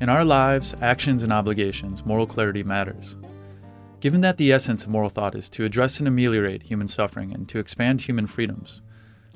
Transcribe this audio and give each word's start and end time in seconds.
In 0.00 0.08
our 0.08 0.24
lives, 0.24 0.74
actions, 0.80 1.22
and 1.22 1.30
obligations, 1.30 2.06
moral 2.06 2.26
clarity 2.26 2.62
matters. 2.62 3.16
Given 4.00 4.22
that 4.22 4.38
the 4.38 4.50
essence 4.50 4.84
of 4.84 4.88
moral 4.88 5.10
thought 5.10 5.34
is 5.34 5.50
to 5.50 5.66
address 5.66 5.98
and 5.98 6.08
ameliorate 6.08 6.62
human 6.62 6.88
suffering 6.88 7.34
and 7.34 7.46
to 7.50 7.58
expand 7.58 8.00
human 8.00 8.26
freedoms, 8.26 8.80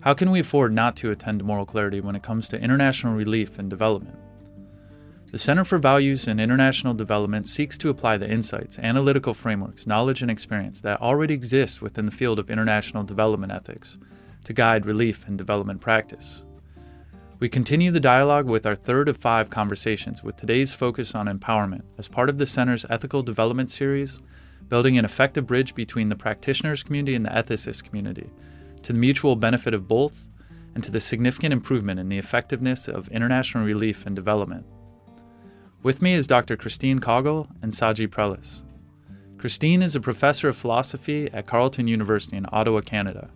how 0.00 0.14
can 0.14 0.30
we 0.30 0.40
afford 0.40 0.72
not 0.72 0.96
to 0.96 1.10
attend 1.10 1.40
to 1.40 1.44
moral 1.44 1.66
clarity 1.66 2.00
when 2.00 2.16
it 2.16 2.22
comes 2.22 2.48
to 2.48 2.58
international 2.58 3.12
relief 3.12 3.58
and 3.58 3.68
development? 3.68 4.16
The 5.32 5.38
Center 5.38 5.64
for 5.64 5.76
Values 5.76 6.26
and 6.26 6.40
International 6.40 6.94
Development 6.94 7.46
seeks 7.46 7.76
to 7.76 7.90
apply 7.90 8.16
the 8.16 8.30
insights, 8.30 8.78
analytical 8.78 9.34
frameworks, 9.34 9.86
knowledge, 9.86 10.22
and 10.22 10.30
experience 10.30 10.80
that 10.80 11.02
already 11.02 11.34
exist 11.34 11.82
within 11.82 12.06
the 12.06 12.12
field 12.12 12.38
of 12.38 12.48
international 12.48 13.02
development 13.02 13.52
ethics 13.52 13.98
to 14.44 14.54
guide 14.54 14.86
relief 14.86 15.26
and 15.28 15.36
development 15.36 15.82
practice. 15.82 16.46
We 17.40 17.48
continue 17.48 17.90
the 17.90 17.98
dialogue 17.98 18.46
with 18.46 18.64
our 18.64 18.76
third 18.76 19.08
of 19.08 19.16
five 19.16 19.50
conversations 19.50 20.22
with 20.22 20.36
today's 20.36 20.72
focus 20.72 21.16
on 21.16 21.26
empowerment 21.26 21.82
as 21.98 22.06
part 22.06 22.28
of 22.28 22.38
the 22.38 22.46
Center's 22.46 22.86
Ethical 22.88 23.24
Development 23.24 23.68
Series, 23.68 24.20
building 24.68 24.96
an 24.96 25.04
effective 25.04 25.44
bridge 25.44 25.74
between 25.74 26.08
the 26.08 26.16
practitioners 26.16 26.84
community 26.84 27.16
and 27.16 27.26
the 27.26 27.30
ethicist 27.30 27.82
community, 27.82 28.30
to 28.82 28.92
the 28.92 28.98
mutual 28.98 29.34
benefit 29.34 29.74
of 29.74 29.88
both, 29.88 30.28
and 30.76 30.84
to 30.84 30.92
the 30.92 31.00
significant 31.00 31.52
improvement 31.52 31.98
in 31.98 32.06
the 32.06 32.18
effectiveness 32.18 32.86
of 32.86 33.08
international 33.08 33.64
relief 33.64 34.06
and 34.06 34.14
development. 34.14 34.64
With 35.82 36.02
me 36.02 36.14
is 36.14 36.28
Dr. 36.28 36.56
Christine 36.56 37.00
Koggel 37.00 37.48
and 37.62 37.72
Saji 37.72 38.06
Prelis. 38.06 38.62
Christine 39.38 39.82
is 39.82 39.96
a 39.96 40.00
professor 40.00 40.48
of 40.48 40.56
philosophy 40.56 41.28
at 41.32 41.46
Carleton 41.46 41.88
University 41.88 42.36
in 42.36 42.46
Ottawa, 42.52 42.80
Canada. 42.80 43.28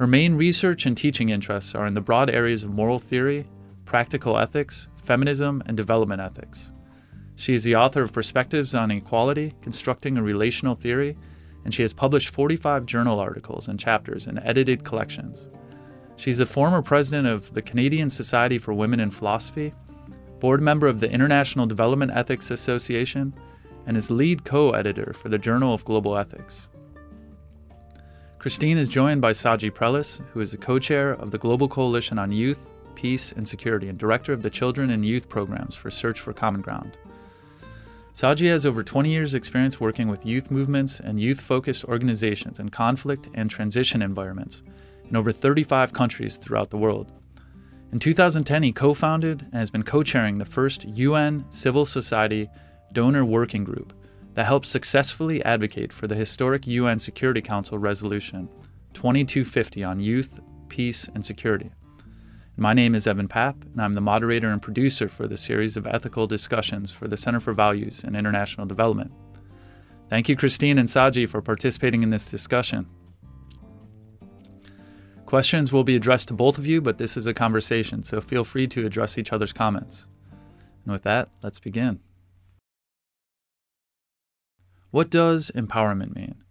Her 0.00 0.06
main 0.06 0.34
research 0.34 0.86
and 0.86 0.96
teaching 0.96 1.28
interests 1.28 1.74
are 1.74 1.86
in 1.86 1.92
the 1.92 2.00
broad 2.00 2.30
areas 2.30 2.62
of 2.62 2.72
moral 2.72 2.98
theory, 2.98 3.46
practical 3.84 4.38
ethics, 4.38 4.88
feminism, 5.04 5.62
and 5.66 5.76
development 5.76 6.22
ethics. 6.22 6.72
She 7.36 7.52
is 7.52 7.64
the 7.64 7.76
author 7.76 8.00
of 8.00 8.10
Perspectives 8.10 8.74
on 8.74 8.90
Equality, 8.90 9.52
Constructing 9.60 10.16
a 10.16 10.22
Relational 10.22 10.74
Theory, 10.74 11.18
and 11.66 11.74
she 11.74 11.82
has 11.82 11.92
published 11.92 12.30
45 12.30 12.86
journal 12.86 13.20
articles 13.20 13.68
and 13.68 13.78
chapters 13.78 14.26
in 14.26 14.38
edited 14.38 14.84
collections. 14.84 15.50
She's 16.16 16.40
a 16.40 16.46
former 16.46 16.80
president 16.80 17.28
of 17.28 17.52
the 17.52 17.60
Canadian 17.60 18.08
Society 18.08 18.56
for 18.56 18.72
Women 18.72 19.00
in 19.00 19.10
Philosophy, 19.10 19.74
board 20.38 20.62
member 20.62 20.86
of 20.86 21.00
the 21.00 21.10
International 21.10 21.66
Development 21.66 22.10
Ethics 22.14 22.50
Association, 22.50 23.34
and 23.84 23.98
is 23.98 24.10
lead 24.10 24.46
co 24.46 24.70
editor 24.70 25.12
for 25.12 25.28
the 25.28 25.36
Journal 25.36 25.74
of 25.74 25.84
Global 25.84 26.16
Ethics. 26.16 26.70
Christine 28.40 28.78
is 28.78 28.88
joined 28.88 29.20
by 29.20 29.32
Saji 29.32 29.70
Prelis, 29.70 30.22
who 30.32 30.40
is 30.40 30.52
the 30.52 30.56
co 30.56 30.78
chair 30.78 31.10
of 31.10 31.30
the 31.30 31.36
Global 31.36 31.68
Coalition 31.68 32.18
on 32.18 32.32
Youth, 32.32 32.68
Peace, 32.94 33.32
and 33.32 33.46
Security 33.46 33.86
and 33.86 33.98
director 33.98 34.32
of 34.32 34.40
the 34.40 34.48
Children 34.48 34.88
and 34.88 35.04
Youth 35.04 35.28
Programs 35.28 35.74
for 35.74 35.90
Search 35.90 36.18
for 36.18 36.32
Common 36.32 36.62
Ground. 36.62 36.96
Saji 38.14 38.48
has 38.48 38.64
over 38.64 38.82
20 38.82 39.10
years' 39.10 39.34
experience 39.34 39.78
working 39.78 40.08
with 40.08 40.24
youth 40.24 40.50
movements 40.50 41.00
and 41.00 41.20
youth 41.20 41.38
focused 41.38 41.84
organizations 41.84 42.58
in 42.58 42.70
conflict 42.70 43.28
and 43.34 43.50
transition 43.50 44.00
environments 44.00 44.62
in 45.06 45.16
over 45.16 45.32
35 45.32 45.92
countries 45.92 46.38
throughout 46.38 46.70
the 46.70 46.78
world. 46.78 47.12
In 47.92 47.98
2010, 47.98 48.62
he 48.62 48.72
co 48.72 48.94
founded 48.94 49.42
and 49.42 49.56
has 49.56 49.68
been 49.68 49.82
co 49.82 50.02
chairing 50.02 50.38
the 50.38 50.46
first 50.46 50.88
UN 50.96 51.44
Civil 51.50 51.84
Society 51.84 52.48
Donor 52.94 53.26
Working 53.26 53.64
Group 53.64 53.92
that 54.34 54.46
helps 54.46 54.68
successfully 54.68 55.44
advocate 55.44 55.92
for 55.92 56.06
the 56.06 56.14
historic 56.14 56.66
UN 56.66 56.98
Security 56.98 57.40
Council 57.40 57.78
Resolution 57.78 58.48
2250 58.94 59.84
on 59.84 60.00
youth, 60.00 60.40
peace, 60.68 61.08
and 61.14 61.24
security. 61.24 61.70
My 62.56 62.74
name 62.74 62.94
is 62.94 63.06
Evan 63.06 63.28
Papp, 63.28 63.62
and 63.72 63.80
I'm 63.80 63.94
the 63.94 64.00
moderator 64.00 64.48
and 64.48 64.60
producer 64.60 65.08
for 65.08 65.26
the 65.26 65.36
series 65.36 65.76
of 65.76 65.86
ethical 65.86 66.26
discussions 66.26 66.90
for 66.90 67.08
the 67.08 67.16
Center 67.16 67.40
for 67.40 67.52
Values 67.52 68.04
and 68.04 68.16
International 68.16 68.66
Development. 68.66 69.12
Thank 70.08 70.28
you, 70.28 70.36
Christine 70.36 70.76
and 70.76 70.88
Saji, 70.88 71.28
for 71.28 71.40
participating 71.40 72.02
in 72.02 72.10
this 72.10 72.30
discussion. 72.30 72.86
Questions 75.24 75.72
will 75.72 75.84
be 75.84 75.94
addressed 75.94 76.28
to 76.28 76.34
both 76.34 76.58
of 76.58 76.66
you, 76.66 76.80
but 76.80 76.98
this 76.98 77.16
is 77.16 77.28
a 77.28 77.32
conversation, 77.32 78.02
so 78.02 78.20
feel 78.20 78.42
free 78.42 78.66
to 78.66 78.84
address 78.84 79.16
each 79.16 79.32
other's 79.32 79.52
comments. 79.52 80.08
And 80.84 80.92
with 80.92 81.04
that, 81.04 81.28
let's 81.42 81.60
begin. 81.60 82.00
What 84.90 85.08
does 85.10 85.52
empowerment 85.54 86.16
mean? 86.16 86.42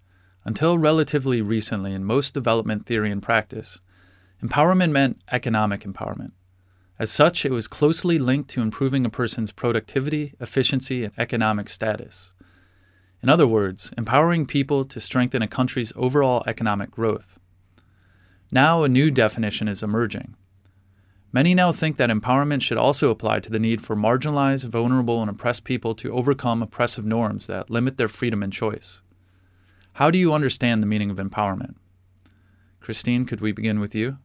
Until 0.45 0.77
relatively 0.77 1.41
recently, 1.41 1.93
in 1.93 2.05
most 2.05 2.33
development 2.33 2.85
theory 2.85 3.11
and 3.11 3.21
practice, 3.21 3.81
empowerment 4.41 4.91
meant 4.91 5.21
economic 5.31 5.81
empowerment. 5.81 6.31
As 6.97 7.11
such, 7.11 7.45
it 7.45 7.51
was 7.51 7.67
closely 7.67 8.17
linked 8.17 8.49
to 8.51 8.61
improving 8.61 9.05
a 9.05 9.09
person's 9.09 9.51
productivity, 9.51 10.33
efficiency, 10.39 11.03
and 11.03 11.13
economic 11.17 11.67
status. 11.69 12.33
In 13.21 13.27
other 13.27 13.47
words, 13.47 13.91
empowering 13.97 14.45
people 14.45 14.85
to 14.85 14.99
strengthen 15.01 15.41
a 15.41 15.47
country's 15.47 15.91
overall 15.97 16.43
economic 16.47 16.91
growth. 16.91 17.39
Now, 18.51 18.83
a 18.83 18.89
new 18.89 19.11
definition 19.11 19.67
is 19.67 19.83
emerging 19.83 20.35
Many 21.31 21.53
now 21.53 21.71
think 21.71 21.97
that 21.97 22.09
empowerment 22.09 22.63
should 22.63 22.79
also 22.79 23.11
apply 23.11 23.41
to 23.41 23.51
the 23.51 23.59
need 23.59 23.81
for 23.81 23.95
marginalized, 23.95 24.65
vulnerable, 24.65 25.21
and 25.21 25.29
oppressed 25.29 25.63
people 25.63 25.93
to 25.95 26.11
overcome 26.11 26.63
oppressive 26.63 27.05
norms 27.05 27.45
that 27.45 27.69
limit 27.69 27.97
their 27.97 28.07
freedom 28.07 28.41
and 28.41 28.51
choice. 28.51 29.01
How 29.93 30.09
do 30.09 30.17
you 30.17 30.33
understand 30.33 30.81
the 30.81 30.87
meaning 30.87 31.11
of 31.11 31.17
empowerment? 31.17 31.75
Christine, 32.79 33.25
could 33.25 33.41
we 33.41 33.51
begin 33.51 33.79
with 33.79 33.93
you? 33.93 34.17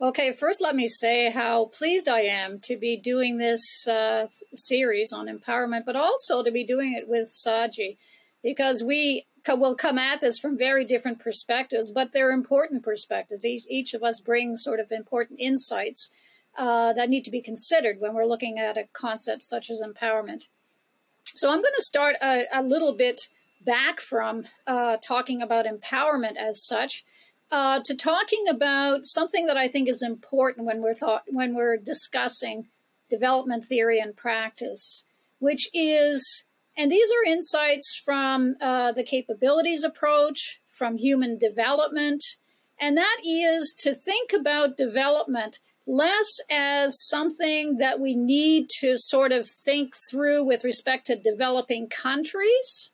Okay, 0.00 0.32
first 0.32 0.62
let 0.62 0.74
me 0.74 0.88
say 0.88 1.30
how 1.30 1.66
pleased 1.66 2.08
I 2.08 2.20
am 2.20 2.60
to 2.60 2.78
be 2.78 2.96
doing 2.96 3.36
this 3.36 3.86
uh, 3.86 4.26
series 4.54 5.12
on 5.12 5.26
empowerment, 5.26 5.84
but 5.84 5.96
also 5.96 6.42
to 6.42 6.50
be 6.50 6.66
doing 6.66 6.94
it 6.94 7.06
with 7.06 7.28
Saji, 7.28 7.98
because 8.42 8.82
we 8.82 9.26
will 9.48 9.74
come 9.74 9.98
at 9.98 10.20
this 10.20 10.38
from 10.38 10.56
very 10.56 10.84
different 10.84 11.18
perspectives, 11.18 11.92
but 11.92 12.12
they're 12.12 12.30
important 12.30 12.82
perspectives. 12.82 13.44
Each, 13.44 13.64
each 13.68 13.94
of 13.94 14.02
us 14.02 14.20
brings 14.20 14.62
sort 14.62 14.80
of 14.80 14.92
important 14.92 15.40
insights 15.40 16.10
uh, 16.58 16.92
that 16.92 17.08
need 17.08 17.24
to 17.24 17.30
be 17.30 17.40
considered 17.40 18.00
when 18.00 18.14
we're 18.14 18.26
looking 18.26 18.58
at 18.58 18.76
a 18.76 18.88
concept 18.92 19.44
such 19.44 19.70
as 19.70 19.82
empowerment. 19.82 20.44
So 21.24 21.48
I'm 21.48 21.62
going 21.62 21.74
to 21.76 21.84
start 21.84 22.16
a, 22.20 22.44
a 22.52 22.62
little 22.62 22.94
bit 22.94 23.28
back 23.64 24.00
from 24.00 24.46
uh, 24.66 24.96
talking 25.02 25.42
about 25.42 25.66
empowerment 25.66 26.36
as 26.36 26.64
such 26.64 27.04
uh, 27.50 27.80
to 27.84 27.94
talking 27.94 28.44
about 28.48 29.04
something 29.04 29.46
that 29.46 29.56
I 29.56 29.68
think 29.68 29.88
is 29.88 30.02
important 30.02 30.66
when 30.66 30.82
we're 30.82 30.94
thought 30.94 31.24
when 31.26 31.54
we're 31.54 31.76
discussing 31.76 32.68
development 33.08 33.64
theory 33.64 33.98
and 34.00 34.16
practice, 34.16 35.04
which 35.40 35.68
is 35.74 36.44
and 36.80 36.90
these 36.90 37.10
are 37.10 37.30
insights 37.30 37.94
from 38.02 38.56
uh, 38.58 38.92
the 38.92 39.04
capabilities 39.04 39.84
approach, 39.84 40.62
from 40.70 40.96
human 40.96 41.36
development, 41.36 42.24
and 42.80 42.96
that 42.96 43.18
is 43.22 43.74
to 43.80 43.94
think 43.94 44.32
about 44.32 44.78
development 44.78 45.58
less 45.86 46.40
as 46.48 46.96
something 47.06 47.76
that 47.76 48.00
we 48.00 48.14
need 48.14 48.70
to 48.80 48.96
sort 48.96 49.30
of 49.30 49.46
think 49.50 49.92
through 50.10 50.42
with 50.42 50.64
respect 50.64 51.06
to 51.06 51.16
developing 51.16 51.86
countries 51.86 52.90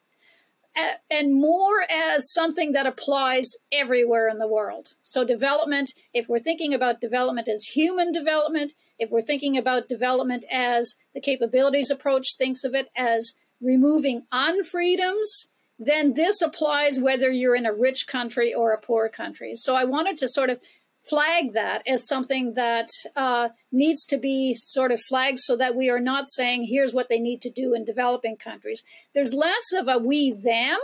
and 1.09 1.41
more 1.41 1.85
as 1.89 2.33
something 2.33 2.73
that 2.73 2.87
applies 2.87 3.53
everywhere 3.71 4.29
in 4.29 4.39
the 4.39 4.49
world. 4.49 4.95
So, 5.05 5.25
development, 5.25 5.93
if 6.13 6.29
we're 6.29 6.41
thinking 6.41 6.75
about 6.75 7.01
development 7.01 7.47
as 7.47 7.63
human 7.63 8.11
development, 8.11 8.73
if 8.99 9.11
we're 9.11 9.23
thinking 9.23 9.57
about 9.57 9.89
development 9.89 10.45
as 10.53 10.97
the 11.15 11.21
capabilities 11.21 11.91
approach 11.91 12.37
thinks 12.37 12.65
of 12.65 12.75
it 12.75 12.89
as 12.97 13.35
removing 13.61 14.25
unfreedoms, 14.33 15.49
then 15.79 16.15
this 16.15 16.41
applies 16.41 16.99
whether 16.99 17.31
you're 17.31 17.57
in 17.57 17.67
a 17.67 17.73
rich 17.73 18.07
country 18.07 18.55
or 18.55 18.73
a 18.73 18.81
poor 18.81 19.09
country. 19.09 19.53
So 19.55 19.75
I 19.75 19.85
wanted 19.85 20.17
to 20.19 20.29
sort 20.29 20.51
of 20.51 20.61
flag 21.09 21.53
that 21.53 21.83
as 21.87 22.07
something 22.07 22.55
that 22.55 22.89
uh, 23.15 23.49
needs 23.71 24.05
to 24.07 24.17
be 24.17 24.55
sort 24.55 24.91
of 24.91 25.01
flagged 25.01 25.39
so 25.39 25.57
that 25.57 25.77
we 25.77 25.89
are 25.89 26.01
not 26.01 26.29
saying, 26.29 26.67
here's 26.69 26.93
what 26.93 27.09
they 27.09 27.19
need 27.19 27.41
to 27.43 27.51
do 27.51 27.75
in 27.75 27.85
developing 27.85 28.37
countries. 28.37 28.83
There's 29.15 29.33
less 29.33 29.73
of 29.73 29.89
a 29.89 29.99
we 29.99 30.33
them. 30.33 30.79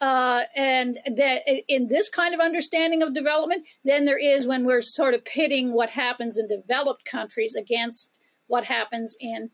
Uh, 0.00 0.44
and 0.56 0.98
that 1.04 1.42
in 1.68 1.88
this 1.88 2.08
kind 2.08 2.32
of 2.32 2.40
understanding 2.40 3.02
of 3.02 3.12
development, 3.12 3.66
than 3.84 4.06
there 4.06 4.16
is 4.16 4.46
when 4.46 4.64
we're 4.64 4.80
sort 4.80 5.12
of 5.12 5.22
pitting 5.26 5.74
what 5.74 5.90
happens 5.90 6.38
in 6.38 6.48
developed 6.48 7.04
countries 7.04 7.54
against 7.54 8.10
what 8.46 8.64
happens 8.64 9.14
in 9.20 9.50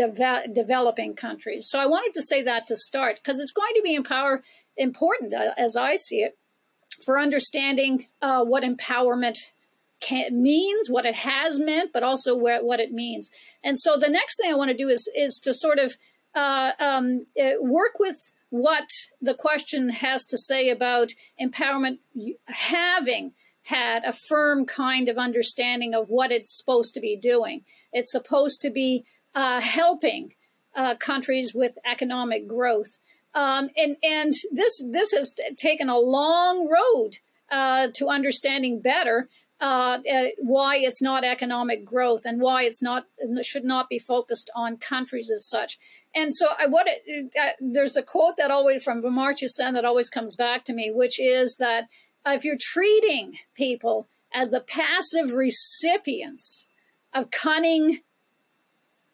deve- 0.00 0.54
developing 0.54 1.14
countries. 1.14 1.68
So 1.68 1.78
I 1.78 1.86
wanted 1.86 2.14
to 2.14 2.22
say 2.22 2.42
that 2.42 2.66
to 2.68 2.76
start 2.76 3.16
because 3.16 3.40
it's 3.40 3.52
going 3.52 3.74
to 3.74 3.82
be 3.82 3.94
empower 3.94 4.42
important 4.76 5.34
uh, 5.34 5.52
as 5.56 5.76
I 5.76 5.96
see 5.96 6.20
it 6.22 6.36
for 7.04 7.18
understanding 7.18 8.06
uh, 8.20 8.44
what 8.44 8.62
empowerment 8.62 9.36
can, 10.00 10.42
means, 10.42 10.88
what 10.88 11.06
it 11.06 11.14
has 11.14 11.60
meant, 11.60 11.92
but 11.92 12.02
also 12.02 12.34
where, 12.34 12.64
what 12.64 12.80
it 12.80 12.92
means. 12.92 13.30
And 13.62 13.78
so 13.78 13.96
the 13.96 14.08
next 14.08 14.36
thing 14.36 14.50
I 14.50 14.56
want 14.56 14.70
to 14.70 14.76
do 14.76 14.88
is 14.88 15.10
is 15.14 15.38
to 15.44 15.52
sort 15.54 15.78
of 15.78 15.96
uh, 16.34 16.72
um, 16.78 17.26
uh, 17.40 17.60
work 17.60 17.98
with 17.98 18.34
what 18.50 18.88
the 19.20 19.34
question 19.34 19.90
has 19.90 20.26
to 20.26 20.38
say 20.38 20.70
about 20.70 21.12
empowerment 21.40 21.98
having 22.46 23.32
had 23.62 24.04
a 24.04 24.12
firm 24.12 24.66
kind 24.66 25.08
of 25.08 25.16
understanding 25.16 25.94
of 25.94 26.08
what 26.08 26.32
it's 26.32 26.56
supposed 26.56 26.94
to 26.94 27.00
be 27.00 27.16
doing. 27.16 27.64
It's 27.92 28.10
supposed 28.10 28.60
to 28.62 28.70
be 28.70 29.04
uh, 29.34 29.60
helping 29.60 30.34
uh, 30.74 30.96
countries 30.96 31.54
with 31.54 31.78
economic 31.84 32.46
growth. 32.46 32.98
Um, 33.34 33.70
and 33.76 33.96
and 34.02 34.34
this 34.52 34.84
this 34.90 35.12
has 35.12 35.34
taken 35.56 35.88
a 35.88 35.98
long 35.98 36.68
road 36.68 37.18
uh, 37.50 37.88
to 37.94 38.08
understanding 38.08 38.80
better 38.80 39.28
uh, 39.60 39.98
uh, 40.10 40.24
why 40.38 40.76
it's 40.76 41.02
not 41.02 41.22
economic 41.22 41.84
growth 41.84 42.22
and 42.24 42.40
why 42.40 42.64
it's 42.64 42.82
not 42.82 43.06
should 43.42 43.64
not 43.64 43.88
be 43.88 43.98
focused 43.98 44.50
on 44.56 44.76
countries 44.78 45.30
as 45.30 45.46
such. 45.46 45.78
And 46.14 46.34
so, 46.34 46.48
I 46.58 46.66
what 46.66 46.86
it, 46.88 47.32
uh, 47.40 47.50
there's 47.60 47.96
a 47.96 48.02
quote 48.02 48.36
that 48.38 48.50
always 48.50 48.82
from 48.82 49.02
Amartya 49.02 49.48
Sen 49.48 49.74
that 49.74 49.84
always 49.84 50.08
comes 50.08 50.34
back 50.34 50.64
to 50.64 50.72
me, 50.72 50.90
which 50.90 51.20
is 51.20 51.58
that 51.58 51.88
if 52.26 52.44
you're 52.44 52.56
treating 52.58 53.38
people 53.54 54.08
as 54.32 54.50
the 54.50 54.60
passive 54.60 55.32
recipients 55.32 56.68
of 57.12 57.30
cunning 57.30 58.00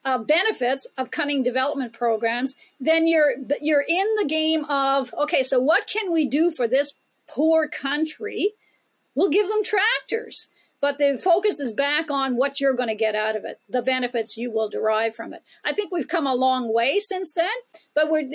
uh, 0.07 0.19
benefits 0.19 0.87
of 0.97 1.11
cunning 1.11 1.43
development 1.43 1.93
programs, 1.93 2.55
then 2.81 3.07
you're 3.09 3.35
you're 3.61 3.85
in 3.87 4.07
the 4.17 4.25
game 4.27 4.65
of 4.67 5.13
okay. 5.19 5.43
So 5.43 5.61
what 5.61 5.89
can 5.89 6.13
we 6.13 6.27
do 6.29 6.51
for 6.51 6.69
this 6.69 6.95
poor 7.27 7.69
country? 7.69 8.53
We'll 9.17 9.31
give 9.31 9.49
them 9.49 9.65
tractors, 9.65 10.49
but 10.81 10.99
the 10.99 11.19
focus 11.19 11.59
is 11.59 11.73
back 11.73 12.11
on 12.11 12.37
what 12.37 12.61
you're 12.61 12.75
going 12.75 12.89
to 12.89 12.95
get 12.95 13.15
out 13.15 13.35
of 13.35 13.45
it, 13.45 13.59
the 13.69 13.83
benefits 13.83 14.37
you 14.37 14.53
will 14.53 14.69
derive 14.69 15.17
from 15.17 15.33
it. 15.33 15.43
I 15.65 15.73
think 15.73 15.91
we've 15.91 16.07
come 16.07 16.27
a 16.27 16.35
long 16.35 16.73
way 16.73 17.01
since 17.01 17.33
then, 17.33 17.49
but 17.95 18.09
we're 18.09 18.29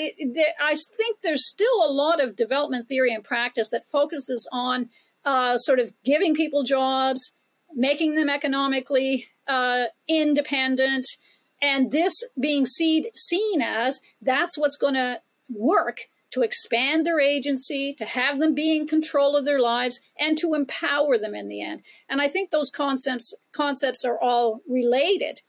I 0.62 0.76
think 0.76 1.20
there's 1.24 1.48
still 1.48 1.86
a 1.86 1.94
lot 1.94 2.22
of 2.22 2.36
development 2.36 2.90
theory 2.90 3.14
and 3.14 3.24
practice 3.24 3.70
that 3.70 3.88
focuses 3.88 4.50
on 4.52 4.90
uh, 5.24 5.56
sort 5.58 5.80
of 5.80 5.94
giving 6.04 6.36
people 6.36 6.64
jobs, 6.64 7.32
making 7.74 8.16
them 8.16 8.28
economically 8.30 9.28
uh, 9.48 9.86
independent 10.10 11.06
and 11.62 11.92
this 11.92 12.24
being 12.40 12.66
seen, 12.66 13.06
seen 13.14 13.62
as 13.62 14.02
that's 14.22 14.58
what's 14.58 14.78
going 14.78 14.96
to 14.96 15.22
work 15.50 16.08
to 16.32 16.42
expand 16.42 17.06
their 17.06 17.20
agency, 17.20 17.94
to 17.94 18.06
have 18.06 18.40
them 18.40 18.56
be 18.56 18.76
in 18.76 18.88
control 18.88 19.36
of 19.36 19.44
their 19.44 19.60
lives, 19.60 20.00
and 20.18 20.38
to 20.38 20.54
empower 20.54 21.18
them 21.18 21.36
in 21.36 21.50
the 21.50 21.62
end. 21.62 21.82
And 22.08 22.22
I 22.22 22.30
think 22.30 22.52
those 22.52 22.70
concepts 22.70 23.34
concepts 23.52 24.06
are 24.06 24.20
all 24.20 24.62
related. 24.68 25.42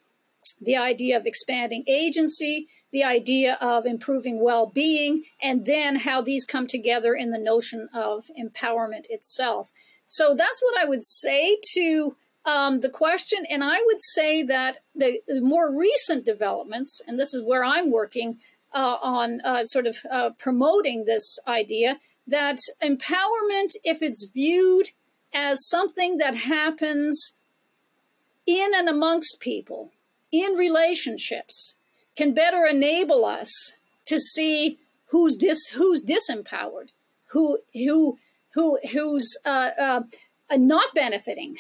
The 0.61 0.77
idea 0.77 1.17
of 1.17 1.25
expanding 1.25 1.85
agency, 1.87 2.67
the 2.91 3.05
idea 3.05 3.57
of 3.61 3.87
improving 3.87 4.43
well-being, 4.43 5.23
and 5.41 5.67
then 5.67 5.97
how 5.97 6.21
these 6.21 6.45
come 6.45 6.67
together 6.67 7.15
in 7.15 7.31
the 7.31 7.39
notion 7.39 7.89
of 7.95 8.29
empowerment 8.37 9.07
itself. 9.09 9.71
So 10.05 10.35
that's 10.35 10.61
what 10.61 10.77
I 10.77 10.85
would 10.85 11.05
say 11.05 11.59
to 11.75 12.17
um, 12.45 12.81
the 12.81 12.91
question, 12.91 13.45
and 13.49 13.63
I 13.63 13.83
would 13.87 14.01
say 14.15 14.43
that 14.43 14.79
the, 14.95 15.21
more 15.41 15.71
recent 15.71 16.25
developments, 16.25 17.01
and 17.07 17.19
this 17.19 17.33
is 17.35 17.43
where 17.43 17.65
I'm 17.65 17.91
working 17.91 18.39
uh, 18.75 18.97
on 19.01 19.41
uh, 19.43 19.65
sort 19.65 19.87
of 19.87 19.99
uh, 20.11 20.31
promoting 20.39 21.05
this 21.05 21.39
idea, 21.47 22.01
that 22.27 22.59
empowerment, 22.83 23.75
if 23.85 24.03
it's 24.03 24.27
viewed 24.33 24.91
as 25.33 25.69
something 25.69 26.19
that 26.19 26.35
happens 26.35 27.35
in 28.47 28.73
and 28.75 28.89
amongst 28.89 29.41
people, 29.41 29.93
in 30.33 30.55
relationships, 30.55 31.77
can 32.17 32.35
better 32.35 32.65
enable 32.65 33.25
us 33.25 33.75
to 34.07 34.19
see 34.19 34.79
who's 35.07 35.37
dis 35.37 35.69
who's 35.69 36.03
disempowered, 36.05 36.89
who 37.29 37.59
who 37.73 38.19
who 38.55 38.79
who's 38.93 39.37
uh, 39.45 39.71
uh, 39.79 40.01
not 40.51 40.95
benefiting 40.95 41.57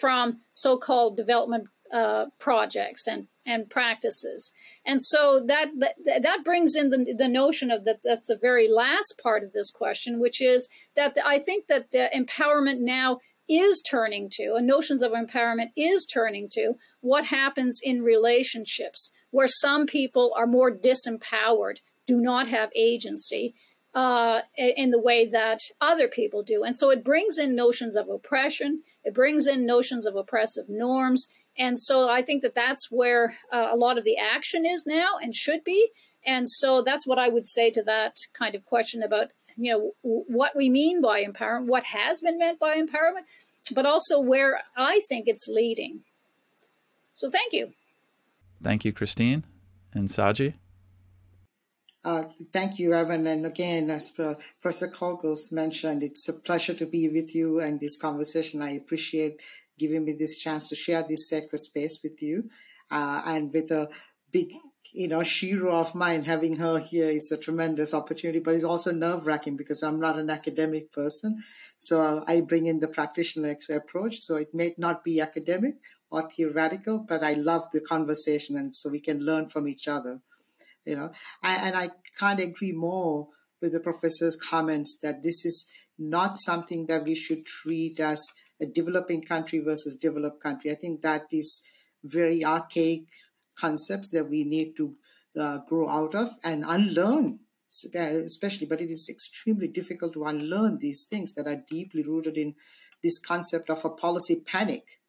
from 0.00 0.40
so-called 0.52 1.16
development 1.16 1.68
uh, 1.92 2.26
projects 2.38 3.06
and 3.06 3.28
and 3.46 3.68
practices. 3.68 4.52
And 4.86 5.02
so 5.02 5.44
that 5.46 5.68
that, 5.78 6.22
that 6.22 6.44
brings 6.44 6.74
in 6.74 6.90
the, 6.90 7.14
the 7.16 7.28
notion 7.28 7.70
of 7.70 7.84
that 7.84 8.00
that's 8.02 8.26
the 8.26 8.38
very 8.40 8.68
last 8.68 9.20
part 9.22 9.44
of 9.44 9.52
this 9.52 9.70
question, 9.70 10.18
which 10.18 10.40
is 10.40 10.68
that 10.96 11.14
the, 11.14 11.26
I 11.26 11.38
think 11.38 11.66
that 11.68 11.90
the 11.92 12.08
empowerment 12.14 12.80
now 12.80 13.20
is 13.48 13.82
turning 13.82 14.30
to, 14.30 14.54
and 14.56 14.66
notions 14.66 15.02
of 15.02 15.12
empowerment 15.12 15.70
is 15.76 16.06
turning 16.06 16.48
to 16.52 16.74
what 17.00 17.26
happens 17.26 17.78
in 17.82 18.02
relationships 18.02 19.10
where 19.30 19.48
some 19.48 19.86
people 19.86 20.32
are 20.36 20.46
more 20.46 20.74
disempowered, 20.74 21.78
do 22.06 22.20
not 22.20 22.48
have 22.48 22.70
agency, 22.74 23.54
uh, 23.94 24.40
in 24.56 24.90
the 24.90 25.00
way 25.00 25.26
that 25.26 25.60
other 25.80 26.08
people 26.08 26.42
do. 26.42 26.64
And 26.64 26.76
so 26.76 26.90
it 26.90 27.04
brings 27.04 27.38
in 27.38 27.54
notions 27.54 27.96
of 27.96 28.08
oppression, 28.08 28.82
it 29.04 29.14
brings 29.14 29.46
in 29.46 29.66
notions 29.66 30.06
of 30.06 30.16
oppressive 30.16 30.68
norms. 30.68 31.28
And 31.56 31.78
so 31.78 32.08
I 32.08 32.22
think 32.22 32.42
that 32.42 32.56
that's 32.56 32.90
where 32.90 33.36
uh, 33.52 33.68
a 33.70 33.76
lot 33.76 33.96
of 33.96 34.04
the 34.04 34.16
action 34.16 34.66
is 34.66 34.84
now 34.86 35.18
and 35.22 35.34
should 35.34 35.62
be. 35.62 35.90
And 36.26 36.50
so 36.50 36.82
that's 36.82 37.06
what 37.06 37.18
I 37.18 37.28
would 37.28 37.46
say 37.46 37.70
to 37.70 37.82
that 37.84 38.16
kind 38.32 38.54
of 38.54 38.64
question 38.64 39.02
about, 39.02 39.28
you 39.56 39.72
know, 39.72 39.92
what 40.02 40.56
we 40.56 40.68
mean 40.68 41.00
by 41.00 41.22
empowerment, 41.22 41.66
what 41.66 41.84
has 41.84 42.20
been 42.20 42.38
meant 42.38 42.58
by 42.58 42.76
empowerment, 42.76 43.24
but 43.72 43.86
also 43.86 44.18
where 44.18 44.62
I 44.76 45.00
think 45.08 45.28
it's 45.28 45.46
leading. 45.46 46.00
So 47.14 47.30
thank 47.30 47.52
you. 47.52 47.72
Thank 48.60 48.84
you, 48.84 48.92
Christine 48.92 49.44
and 49.92 50.08
Saji. 50.08 50.54
Uh, 52.04 52.24
thank 52.52 52.78
you, 52.78 52.92
Evan. 52.92 53.26
And 53.26 53.46
again, 53.46 53.90
as 53.90 54.10
Professor 54.10 54.88
Koggel's 54.88 55.50
mentioned, 55.50 56.02
it's 56.02 56.28
a 56.28 56.34
pleasure 56.34 56.74
to 56.74 56.84
be 56.84 57.08
with 57.08 57.34
you 57.34 57.60
and 57.60 57.80
this 57.80 57.96
conversation. 57.96 58.60
I 58.60 58.72
appreciate 58.72 59.40
giving 59.78 60.04
me 60.04 60.12
this 60.12 60.38
chance 60.38 60.68
to 60.68 60.76
share 60.76 61.02
this 61.02 61.30
sacred 61.30 61.58
space 61.58 62.00
with 62.02 62.20
you. 62.20 62.50
Uh, 62.90 63.22
and 63.24 63.50
with 63.54 63.70
a 63.70 63.88
big, 64.30 64.52
you 64.92 65.08
know, 65.08 65.20
shero 65.20 65.72
of 65.72 65.94
mine, 65.94 66.24
having 66.24 66.56
her 66.56 66.78
here 66.78 67.08
is 67.08 67.32
a 67.32 67.38
tremendous 67.38 67.94
opportunity, 67.94 68.38
but 68.38 68.54
it's 68.54 68.64
also 68.64 68.92
nerve 68.92 69.26
wracking 69.26 69.56
because 69.56 69.82
I'm 69.82 69.98
not 69.98 70.18
an 70.18 70.28
academic 70.28 70.92
person. 70.92 71.42
So 71.78 72.22
I 72.28 72.42
bring 72.42 72.66
in 72.66 72.80
the 72.80 72.88
practitioner 72.88 73.56
approach. 73.70 74.18
So 74.18 74.36
it 74.36 74.52
may 74.52 74.74
not 74.76 75.04
be 75.04 75.22
academic 75.22 75.76
or 76.10 76.28
theoretical, 76.28 76.98
but 76.98 77.22
I 77.22 77.32
love 77.32 77.68
the 77.72 77.80
conversation 77.80 78.58
and 78.58 78.76
so 78.76 78.90
we 78.90 79.00
can 79.00 79.20
learn 79.20 79.48
from 79.48 79.66
each 79.66 79.88
other 79.88 80.20
you 80.84 80.96
know? 80.96 81.10
And 81.42 81.76
i 81.76 81.90
can't 82.18 82.40
agree 82.40 82.72
more 82.72 83.28
with 83.60 83.72
the 83.72 83.80
professor's 83.80 84.36
comments 84.36 84.98
that 85.02 85.22
this 85.22 85.44
is 85.44 85.66
not 85.98 86.38
something 86.38 86.86
that 86.86 87.04
we 87.04 87.14
should 87.14 87.46
treat 87.46 88.00
as 88.00 88.20
a 88.60 88.66
developing 88.66 89.22
country 89.22 89.58
versus 89.58 89.96
developed 89.96 90.42
country. 90.42 90.70
I 90.70 90.74
think 90.74 91.00
that 91.00 91.26
is 91.30 91.62
very 92.02 92.44
archaic 92.44 93.04
concepts 93.56 94.10
that 94.10 94.28
we 94.28 94.44
need 94.44 94.76
to 94.76 94.96
uh, 95.38 95.58
grow 95.68 95.88
out 95.88 96.14
of 96.14 96.30
and 96.42 96.64
unlearn. 96.66 97.40
Especially 97.94 98.66
but 98.68 98.80
it 98.80 98.90
is 98.90 99.08
extremely 99.10 99.66
difficult 99.66 100.12
to 100.12 100.24
unlearn 100.24 100.78
these 100.78 101.06
things 101.10 101.34
that 101.34 101.48
are 101.48 101.64
deeply 101.68 102.04
rooted 102.04 102.38
in 102.38 102.54
this 103.02 103.18
concept 103.18 103.68
of 103.68 103.84
a 103.84 103.90
policy 103.90 104.36
panic. 104.46 105.00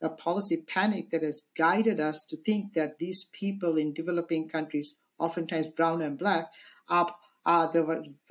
A 0.00 0.08
policy 0.08 0.58
panic 0.58 1.10
that 1.10 1.22
has 1.22 1.42
guided 1.56 1.98
us 1.98 2.24
to 2.28 2.36
think 2.36 2.74
that 2.74 2.98
these 2.98 3.24
people 3.32 3.76
in 3.76 3.92
developing 3.92 4.48
countries 4.48 4.98
oftentimes 5.18 5.68
brown 5.68 6.02
and 6.02 6.18
black, 6.18 6.50
uh, 6.88 7.04
are, 7.44 7.66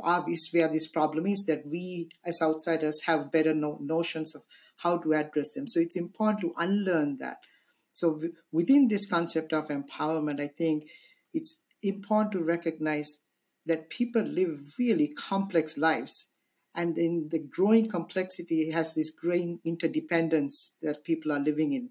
are 0.02 0.24
the 0.24 0.44
where 0.52 0.68
this 0.68 0.88
problem 0.88 1.26
is 1.26 1.46
that 1.46 1.66
we 1.66 2.10
as 2.26 2.42
outsiders 2.42 3.04
have 3.06 3.32
better 3.32 3.54
no, 3.54 3.78
notions 3.82 4.36
of 4.36 4.44
how 4.78 4.98
to 4.98 5.14
address 5.14 5.54
them. 5.54 5.68
So 5.68 5.80
it's 5.80 5.96
important 5.96 6.42
to 6.42 6.54
unlearn 6.58 7.18
that. 7.18 7.38
So 7.94 8.22
within 8.52 8.90
this 8.90 9.10
concept 9.10 9.54
of 9.54 9.70
empowerment, 9.70 10.42
I 10.42 10.48
think 10.48 10.90
it's 11.34 11.62
important 11.82 12.34
to 12.34 12.44
recognize 12.44 13.20
that 13.66 13.90
people 13.90 14.22
live 14.22 14.76
really 14.78 15.08
complex 15.08 15.78
lives. 15.78 16.32
And 16.76 16.98
in 16.98 17.30
the 17.32 17.40
growing 17.40 17.90
complexity 17.90 18.72
has 18.72 18.94
this 18.94 19.10
growing 19.10 19.60
interdependence 19.64 20.74
that 20.82 21.06
people 21.06 21.32
are 21.32 21.40
living 21.40 21.72
in. 21.72 21.90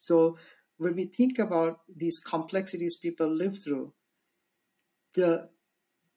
So 0.00 0.36
when 0.78 0.96
we 0.96 1.04
think 1.04 1.38
about 1.38 1.80
these 1.94 2.18
complexities 2.18 2.96
people 2.96 3.28
live 3.28 3.62
through, 3.62 3.92
the 5.16 5.50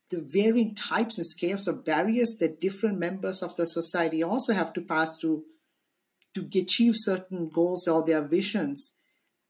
the 0.09 0.21
varying 0.21 0.73
types 0.73 1.17
and 1.17 1.27
scales 1.27 1.67
of 1.67 1.85
barriers 1.85 2.35
that 2.39 2.59
different 2.59 2.97
members 2.97 3.43
of 3.43 3.55
the 3.55 3.65
society 3.65 4.23
also 4.23 4.53
have 4.53 4.73
to 4.73 4.81
pass 4.81 5.17
through 5.17 5.43
to 6.33 6.47
achieve 6.59 6.95
certain 6.95 7.49
goals 7.49 7.87
or 7.87 8.03
their 8.03 8.21
visions 8.21 8.95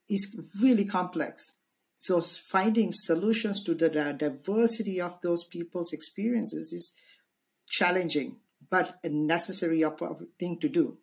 is 0.08 0.38
really 0.62 0.84
complex. 0.84 1.56
So 1.96 2.20
finding 2.20 2.92
solutions 2.92 3.62
to 3.64 3.74
the 3.74 3.88
diversity 3.88 5.00
of 5.00 5.20
those 5.22 5.44
people's 5.44 5.92
experiences 5.92 6.72
is 6.72 6.92
challenging, 7.68 8.36
but 8.70 8.98
a 9.04 9.08
necessary 9.08 9.82
thing 10.38 10.58
to 10.60 10.68
do. 10.68 10.98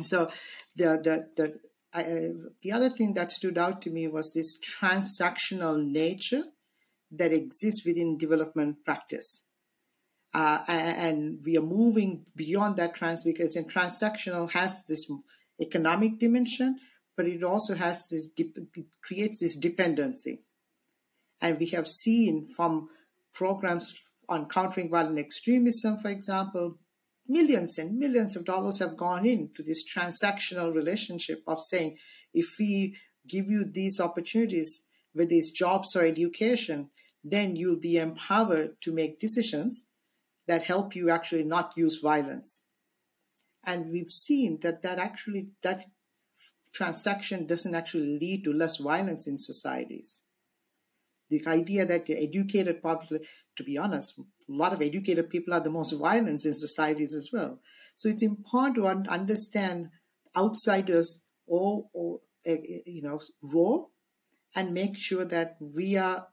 So 0.00 0.30
the 0.74 1.00
the 1.02 1.28
the 1.36 1.60
I, 1.92 2.02
uh, 2.02 2.48
the 2.60 2.72
other 2.72 2.90
thing 2.90 3.14
that 3.14 3.32
stood 3.32 3.56
out 3.56 3.80
to 3.82 3.90
me 3.90 4.06
was 4.08 4.32
this 4.32 4.58
transactional 4.60 5.82
nature 5.82 6.44
that 7.10 7.32
exists 7.32 7.84
within 7.84 8.18
development 8.18 8.84
practice. 8.84 9.46
Uh, 10.34 10.64
and 10.68 11.38
we 11.44 11.56
are 11.56 11.62
moving 11.62 12.26
beyond 12.34 12.76
that 12.76 12.94
trans 12.94 13.24
because 13.24 13.56
transactional 13.56 14.50
has 14.52 14.84
this 14.84 15.10
economic 15.60 16.18
dimension, 16.18 16.78
but 17.16 17.26
it 17.26 17.42
also 17.42 17.74
has 17.74 18.08
this 18.10 18.28
it 18.36 18.86
creates 19.02 19.40
this 19.40 19.56
dependency. 19.56 20.42
And 21.40 21.58
we 21.58 21.66
have 21.66 21.86
seen 21.86 22.46
from 22.54 22.88
programs 23.32 23.94
on 24.28 24.48
countering 24.48 24.90
violent 24.90 25.18
extremism, 25.18 25.98
for 25.98 26.08
example, 26.08 26.78
millions 27.28 27.78
and 27.78 27.98
millions 27.98 28.36
of 28.36 28.44
dollars 28.44 28.78
have 28.78 28.96
gone 28.96 29.26
into 29.26 29.62
this 29.62 29.84
transactional 29.84 30.74
relationship 30.74 31.42
of 31.46 31.60
saying, 31.60 31.96
if 32.32 32.56
we 32.58 32.96
give 33.28 33.48
you 33.48 33.64
these 33.64 34.00
opportunities, 34.00 34.85
whether 35.16 35.32
it's 35.32 35.50
jobs 35.50 35.96
or 35.96 36.04
education, 36.04 36.90
then 37.24 37.56
you'll 37.56 37.80
be 37.80 37.96
empowered 37.96 38.76
to 38.82 38.92
make 38.92 39.18
decisions 39.18 39.86
that 40.46 40.64
help 40.64 40.94
you 40.94 41.08
actually 41.10 41.42
not 41.42 41.72
use 41.74 42.00
violence. 42.00 42.66
And 43.64 43.90
we've 43.90 44.10
seen 44.10 44.60
that 44.60 44.82
that 44.82 44.98
actually 44.98 45.48
that 45.62 45.86
transaction 46.72 47.46
doesn't 47.46 47.74
actually 47.74 48.18
lead 48.20 48.44
to 48.44 48.52
less 48.52 48.76
violence 48.76 49.26
in 49.26 49.38
societies. 49.38 50.24
The 51.30 51.42
idea 51.46 51.86
that 51.86 52.08
educated 52.10 52.76
people, 52.76 53.18
to 53.56 53.64
be 53.64 53.78
honest, 53.78 54.18
a 54.18 54.22
lot 54.48 54.74
of 54.74 54.82
educated 54.82 55.30
people 55.30 55.54
are 55.54 55.60
the 55.60 55.70
most 55.70 55.92
violent 55.92 56.44
in 56.44 56.52
societies 56.52 57.14
as 57.14 57.30
well. 57.32 57.58
So 57.96 58.10
it's 58.10 58.22
important 58.22 58.76
to 58.76 58.86
understand 58.86 59.88
outsiders 60.36 61.24
or, 61.46 61.86
or 61.94 62.20
eh, 62.44 62.52
eh, 62.52 62.78
you 62.84 63.02
know 63.02 63.18
role 63.42 63.90
and 64.56 64.72
make 64.72 64.96
sure 64.96 65.24
that 65.26 65.56
we 65.60 65.96
are 65.96 66.26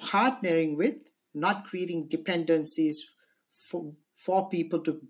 partnering 0.00 0.76
with, 0.76 0.96
not 1.34 1.64
creating 1.64 2.08
dependencies 2.08 3.10
for, 3.48 3.94
for 4.14 4.48
people 4.48 4.80
to 4.80 5.00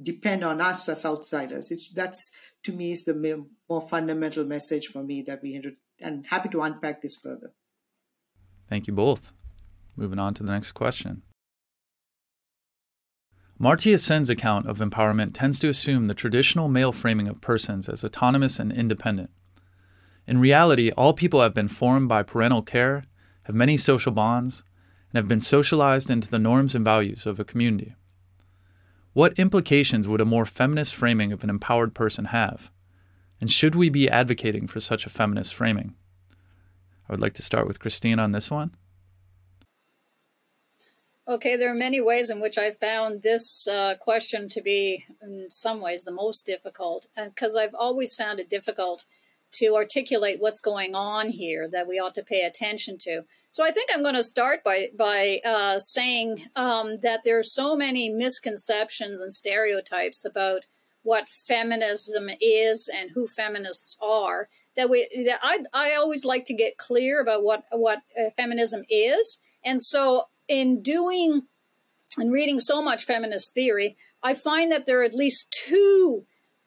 depend 0.00 0.44
on 0.44 0.60
us 0.60 0.88
as 0.88 1.04
outsiders. 1.04 1.70
It's, 1.70 1.88
that's 1.92 2.30
to 2.62 2.72
me 2.72 2.92
is 2.92 3.04
the 3.04 3.44
more 3.68 3.80
fundamental 3.80 4.44
message 4.44 4.86
for 4.86 5.02
me 5.02 5.22
that 5.22 5.42
we 5.42 5.60
and 6.00 6.26
happy 6.26 6.48
to 6.50 6.62
unpack 6.62 7.02
this 7.02 7.16
further. 7.16 7.52
Thank 8.68 8.86
you 8.86 8.92
both. 8.92 9.32
Moving 9.96 10.18
on 10.18 10.34
to 10.34 10.42
the 10.42 10.52
next 10.52 10.72
question. 10.72 11.22
Amartya 13.60 14.00
Sen's 14.00 14.30
account 14.30 14.66
of 14.66 14.78
empowerment 14.78 15.34
tends 15.34 15.58
to 15.60 15.68
assume 15.68 16.06
the 16.06 16.14
traditional 16.14 16.68
male 16.68 16.90
framing 16.90 17.28
of 17.28 17.40
persons 17.40 17.88
as 17.88 18.04
autonomous 18.04 18.58
and 18.58 18.72
independent. 18.72 19.30
In 20.26 20.38
reality, 20.38 20.90
all 20.92 21.12
people 21.12 21.40
have 21.40 21.54
been 21.54 21.68
formed 21.68 22.08
by 22.08 22.22
parental 22.22 22.62
care, 22.62 23.04
have 23.44 23.56
many 23.56 23.76
social 23.76 24.12
bonds, 24.12 24.62
and 25.10 25.18
have 25.18 25.28
been 25.28 25.40
socialized 25.40 26.10
into 26.10 26.30
the 26.30 26.38
norms 26.38 26.74
and 26.74 26.84
values 26.84 27.26
of 27.26 27.40
a 27.40 27.44
community. 27.44 27.94
What 29.12 29.38
implications 29.38 30.08
would 30.08 30.20
a 30.20 30.24
more 30.24 30.46
feminist 30.46 30.94
framing 30.94 31.32
of 31.32 31.44
an 31.44 31.50
empowered 31.50 31.94
person 31.94 32.26
have? 32.26 32.70
And 33.40 33.50
should 33.50 33.74
we 33.74 33.90
be 33.90 34.08
advocating 34.08 34.66
for 34.66 34.80
such 34.80 35.04
a 35.04 35.10
feminist 35.10 35.52
framing? 35.52 35.96
I 37.08 37.12
would 37.12 37.20
like 37.20 37.34
to 37.34 37.42
start 37.42 37.66
with 37.66 37.80
Christine 37.80 38.18
on 38.18 38.30
this 38.30 38.50
one. 38.50 38.76
Okay, 41.26 41.56
there 41.56 41.70
are 41.70 41.74
many 41.74 42.00
ways 42.00 42.30
in 42.30 42.40
which 42.40 42.56
I 42.56 42.72
found 42.72 43.22
this 43.22 43.66
uh, 43.68 43.94
question 44.00 44.48
to 44.50 44.62
be, 44.62 45.04
in 45.20 45.46
some 45.50 45.80
ways, 45.80 46.04
the 46.04 46.10
most 46.10 46.46
difficult, 46.46 47.06
because 47.16 47.54
I've 47.54 47.74
always 47.74 48.14
found 48.14 48.40
it 48.40 48.48
difficult 48.48 49.04
to 49.52 49.74
articulate 49.74 50.40
what's 50.40 50.60
going 50.60 50.94
on 50.94 51.28
here 51.28 51.68
that 51.68 51.86
we 51.86 51.98
ought 51.98 52.14
to 52.14 52.22
pay 52.22 52.42
attention 52.42 52.98
to. 52.98 53.22
So 53.50 53.62
I 53.62 53.70
think 53.70 53.90
I'm 53.92 54.02
going 54.02 54.14
to 54.14 54.22
start 54.22 54.64
by 54.64 54.88
by 54.96 55.40
uh, 55.44 55.78
saying 55.78 56.48
um, 56.56 56.98
that 57.02 57.20
there 57.24 57.38
are 57.38 57.44
so 57.44 57.76
many 57.76 58.08
misconceptions 58.08 59.20
and 59.20 59.32
stereotypes 59.32 60.24
about 60.24 60.62
what 61.02 61.28
feminism 61.28 62.30
is 62.40 62.88
and 62.88 63.10
who 63.10 63.26
feminists 63.26 63.98
are 64.00 64.48
that 64.76 64.88
we 64.88 65.08
that 65.26 65.40
I 65.42 65.64
I 65.72 65.94
always 65.94 66.24
like 66.24 66.46
to 66.46 66.54
get 66.54 66.78
clear 66.78 67.20
about 67.20 67.44
what 67.44 67.64
what 67.70 67.98
uh, 68.18 68.30
feminism 68.30 68.84
is, 68.88 69.38
and 69.64 69.82
so 69.82 70.28
in 70.48 70.82
doing 70.82 71.42
and 72.18 72.32
reading 72.32 72.60
so 72.60 72.82
much 72.82 73.04
feminist 73.04 73.54
theory, 73.54 73.96
I 74.22 74.34
find 74.34 74.70
that 74.72 74.86
there 74.86 75.00
are 75.00 75.04
at 75.04 75.14
least 75.14 75.50
two 75.50 76.24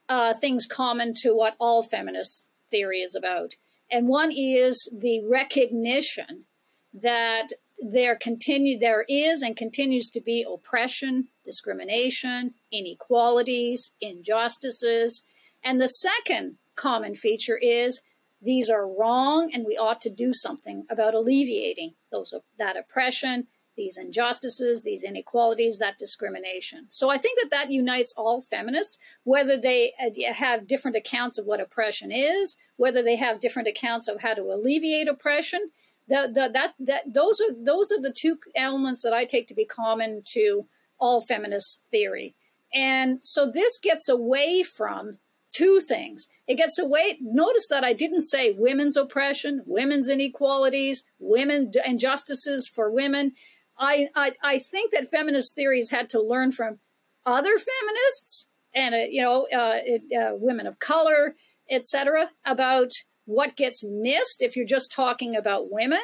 uh, 0.10 0.34
things 0.34 0.66
common 0.66 1.14
to 1.16 1.36
what 1.36 1.56
all 1.60 1.84
feminist 1.84 2.52
theory 2.70 3.00
is 3.00 3.16
about, 3.16 3.56
and 3.92 4.08
one 4.08 4.32
is 4.32 4.92
the 4.98 5.24
recognition 5.26 6.46
that 6.94 7.50
there 7.80 8.16
continue 8.16 8.80
there 8.80 9.06
is 9.08 9.42
and 9.42 9.58
continues 9.58 10.10
to 10.10 10.22
be 10.22 10.46
oppression, 10.48 11.28
discrimination, 11.44 12.54
inequalities, 12.72 13.92
injustices. 14.00 15.24
And 15.64 15.80
the 15.80 15.88
second 15.88 16.58
common 16.76 17.16
feature 17.16 17.58
is 17.58 18.02
these 18.42 18.70
are 18.70 18.88
wrong 18.88 19.52
and 19.54 19.66
we 19.66 19.78
ought 19.78 20.02
to 20.02 20.10
do 20.10 20.32
something 20.34 20.86
about 20.90 21.14
alleviating 21.14 21.96
those 22.12 22.34
that 22.58 22.78
oppression, 22.78 23.48
these 23.76 23.98
injustices, 23.98 24.82
these 24.82 25.04
inequalities, 25.04 25.78
that 25.80 26.00
discrimination. 26.00 26.88
So 26.90 27.10
I 27.10 27.18
think 27.18 27.40
that 27.42 27.52
that 27.52 27.72
unites 27.72 28.14
all 28.16 28.42
feminists, 28.42 28.98
whether 29.24 29.60
they 29.60 29.94
uh, 30.00 30.34
have 30.34 30.68
different 30.68 30.98
accounts 30.98 31.38
of 31.38 31.46
what 31.46 31.60
oppression 31.60 32.12
is, 32.12 32.58
whether 32.78 33.04
they 33.04 33.16
have 33.16 33.40
different 33.40 33.68
accounts 33.68 34.08
of 34.08 34.22
how 34.22 34.34
to 34.34 34.44
alleviate 34.44 35.08
oppression, 35.08 35.72
the, 36.08 36.30
the, 36.34 36.50
that, 36.54 36.74
that, 36.80 37.14
those, 37.14 37.42
are, 37.42 37.54
those 37.58 37.92
are 37.92 38.02
the 38.02 38.14
two 38.16 38.38
elements 38.56 39.02
that 39.02 39.14
I 39.14 39.26
take 39.26 39.48
to 39.48 39.56
be 39.56 39.66
common 39.66 40.22
to 40.34 40.68
all 41.00 41.22
feminist 41.22 41.82
theory. 41.92 42.36
And 42.74 43.20
so 43.24 43.50
this 43.50 43.80
gets 43.80 44.08
away 44.10 44.64
from 44.64 45.18
two 45.56 45.80
things. 45.80 46.28
It 46.48 46.56
gets 46.56 46.78
away, 46.78 47.18
notice 47.22 47.68
that 47.70 47.84
I 47.84 47.94
didn't 47.94 48.22
say 48.22 48.54
women's 48.58 48.98
oppression, 48.98 49.64
women's 49.66 50.10
inequalities, 50.10 51.04
women 51.18 51.72
injustices 51.86 52.68
for 52.68 52.92
women. 52.92 53.34
I, 53.78 54.10
I, 54.16 54.32
I 54.42 54.60
think 54.60 54.92
that 54.92 55.10
feminist 55.10 55.56
theories 55.56 55.92
had 55.92 56.10
to 56.12 56.22
learn 56.22 56.52
from 56.52 56.80
other 57.26 57.58
feminists 57.58 58.48
and, 58.74 58.96
uh, 58.96 59.00
you 59.10 59.22
know, 59.22 59.48
uh, 59.54 60.18
uh, 60.18 60.36
women 60.36 60.68
of 60.68 60.80
color, 60.80 61.36
etc., 61.70 62.30
about 62.46 62.92
what 63.26 63.56
gets 63.56 63.84
missed 63.84 64.42
if 64.42 64.56
you're 64.56 64.66
just 64.66 64.92
talking 64.92 65.36
about 65.36 65.72
women 65.72 66.04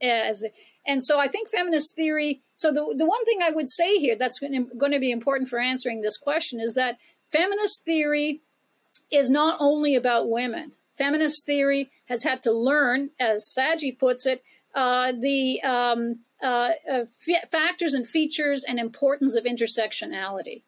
as 0.00 0.44
and 0.84 1.02
so 1.02 1.20
I 1.20 1.28
think 1.28 1.48
feminist 1.48 1.94
theory. 1.94 2.42
So 2.54 2.72
the 2.72 2.94
the 2.96 3.06
one 3.06 3.24
thing 3.24 3.40
I 3.42 3.50
would 3.50 3.68
say 3.68 3.98
here 3.98 4.16
that's 4.18 4.40
going 4.40 4.92
to 4.92 4.98
be 4.98 5.12
important 5.12 5.48
for 5.48 5.58
answering 5.58 6.00
this 6.00 6.18
question 6.18 6.60
is 6.60 6.74
that 6.74 6.98
feminist 7.30 7.84
theory 7.84 8.40
is 9.10 9.30
not 9.30 9.58
only 9.60 9.94
about 9.94 10.28
women. 10.28 10.72
Feminist 10.96 11.46
theory 11.46 11.90
has 12.06 12.24
had 12.24 12.42
to 12.42 12.52
learn, 12.52 13.10
as 13.18 13.54
Saji 13.56 13.96
puts 13.96 14.26
it, 14.26 14.42
uh, 14.74 15.12
the 15.12 15.60
um, 15.62 16.20
uh, 16.42 16.70
uh, 16.90 17.04
factors 17.50 17.94
and 17.94 18.06
features 18.06 18.64
and 18.66 18.78
importance 18.78 19.36
of 19.36 19.44
intersectionality. 19.44 20.62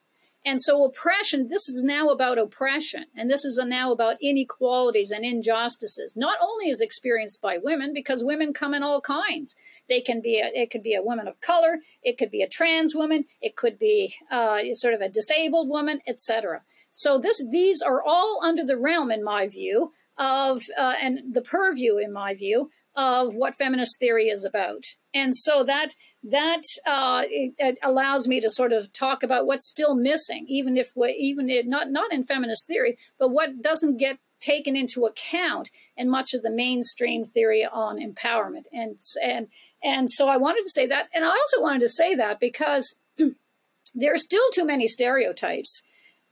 And 0.46 0.60
so 0.60 0.84
oppression, 0.84 1.48
this 1.48 1.70
is 1.70 1.82
now 1.82 2.10
about 2.10 2.36
oppression, 2.36 3.06
and 3.16 3.30
this 3.30 3.46
is 3.46 3.58
now 3.66 3.92
about 3.92 4.18
inequalities 4.20 5.10
and 5.10 5.24
injustices. 5.24 6.16
Not 6.18 6.36
only 6.42 6.68
is 6.68 6.82
experienced 6.82 7.40
by 7.40 7.56
women, 7.56 7.94
because 7.94 8.22
women 8.22 8.52
come 8.52 8.74
in 8.74 8.82
all 8.82 9.00
kinds. 9.00 9.54
They 9.88 10.02
can 10.02 10.20
be 10.20 10.40
a, 10.40 10.50
it 10.52 10.70
could 10.70 10.82
be 10.82 10.94
a 10.94 11.02
woman 11.02 11.28
of 11.28 11.40
color, 11.40 11.78
it 12.02 12.18
could 12.18 12.30
be 12.30 12.42
a 12.42 12.48
trans 12.48 12.94
woman, 12.94 13.24
it 13.40 13.56
could 13.56 13.78
be 13.78 14.14
uh, 14.30 14.58
sort 14.74 14.92
of 14.92 15.00
a 15.00 15.08
disabled 15.08 15.70
woman, 15.70 16.00
etc. 16.06 16.62
So 16.90 17.18
this 17.18 17.42
these 17.50 17.80
are 17.80 18.02
all 18.02 18.40
under 18.42 18.64
the 18.64 18.78
realm, 18.78 19.10
in 19.10 19.24
my 19.24 19.48
view, 19.48 19.92
of 20.18 20.62
uh, 20.78 20.94
and 21.00 21.34
the 21.34 21.42
purview, 21.42 21.96
in 21.96 22.12
my 22.12 22.34
view, 22.34 22.70
of 22.96 23.34
what 23.34 23.54
feminist 23.54 23.98
theory 23.98 24.26
is 24.28 24.44
about. 24.44 24.84
And 25.12 25.34
so 25.34 25.64
that 25.64 25.94
that 26.30 26.62
uh, 26.86 27.22
it, 27.28 27.52
it 27.58 27.78
allows 27.82 28.26
me 28.26 28.40
to 28.40 28.48
sort 28.48 28.72
of 28.72 28.92
talk 28.92 29.22
about 29.22 29.46
what's 29.46 29.68
still 29.68 29.94
missing, 29.94 30.46
even 30.48 30.78
if 30.78 30.90
we, 30.96 31.10
even 31.10 31.50
it, 31.50 31.66
not 31.66 31.90
not 31.90 32.12
in 32.12 32.24
feminist 32.24 32.66
theory, 32.66 32.96
but 33.18 33.28
what 33.28 33.62
doesn't 33.62 33.98
get 33.98 34.18
taken 34.40 34.76
into 34.76 35.06
account 35.06 35.70
in 35.96 36.08
much 36.08 36.34
of 36.34 36.42
the 36.42 36.50
mainstream 36.50 37.24
theory 37.24 37.66
on 37.66 37.98
empowerment. 37.98 38.64
And 38.72 38.98
and 39.22 39.48
and 39.82 40.10
so 40.10 40.28
I 40.28 40.36
wanted 40.36 40.64
to 40.64 40.70
say 40.70 40.86
that, 40.86 41.08
and 41.14 41.24
I 41.24 41.28
also 41.28 41.60
wanted 41.60 41.80
to 41.80 41.88
say 41.88 42.14
that 42.14 42.40
because 42.40 42.96
there 43.94 44.14
are 44.14 44.18
still 44.18 44.48
too 44.52 44.64
many 44.64 44.86
stereotypes 44.86 45.82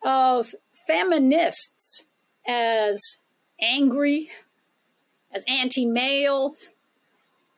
of 0.05 0.55
feminists 0.87 2.07
as 2.47 3.21
angry, 3.61 4.31
as 5.33 5.45
anti-male, 5.49 6.55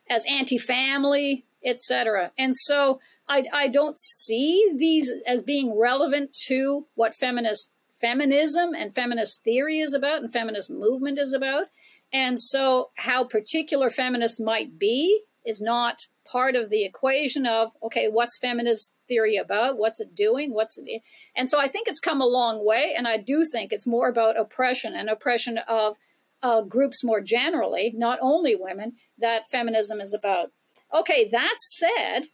as 0.08 0.24
anti-family, 0.28 1.44
etc. 1.64 2.32
And 2.36 2.54
so 2.54 3.00
I, 3.28 3.44
I 3.52 3.68
don't 3.68 3.98
see 3.98 4.72
these 4.76 5.10
as 5.26 5.42
being 5.42 5.78
relevant 5.78 6.34
to 6.46 6.86
what 6.94 7.14
feminist 7.14 7.72
feminism 8.00 8.74
and 8.74 8.94
feminist 8.94 9.42
theory 9.44 9.80
is 9.80 9.94
about 9.94 10.22
and 10.22 10.32
feminist 10.32 10.70
movement 10.70 11.18
is 11.18 11.32
about. 11.32 11.64
And 12.12 12.38
so 12.38 12.90
how 12.96 13.24
particular 13.24 13.88
feminists 13.88 14.38
might 14.38 14.78
be 14.78 15.22
is 15.44 15.60
not 15.60 16.06
part 16.24 16.54
of 16.54 16.70
the 16.70 16.84
equation 16.84 17.46
of 17.46 17.70
okay 17.82 18.08
what's 18.08 18.38
feminist 18.38 18.94
theory 19.08 19.36
about 19.36 19.76
what's 19.76 20.00
it 20.00 20.14
doing 20.14 20.54
what's 20.54 20.78
it 20.78 21.02
and 21.36 21.50
so 21.50 21.60
i 21.60 21.68
think 21.68 21.86
it's 21.86 22.00
come 22.00 22.22
a 22.22 22.26
long 22.26 22.64
way 22.64 22.94
and 22.96 23.06
i 23.06 23.18
do 23.18 23.44
think 23.44 23.72
it's 23.72 23.86
more 23.86 24.08
about 24.08 24.40
oppression 24.40 24.94
and 24.94 25.10
oppression 25.10 25.58
of 25.68 25.96
uh, 26.44 26.60
groups 26.60 27.02
more 27.02 27.22
generally, 27.22 27.92
not 27.96 28.18
only 28.20 28.54
women, 28.54 28.92
that 29.18 29.50
feminism 29.50 29.98
is 29.98 30.12
about. 30.12 30.52
Okay, 30.94 31.26
that 31.30 31.54
said, 31.58 32.26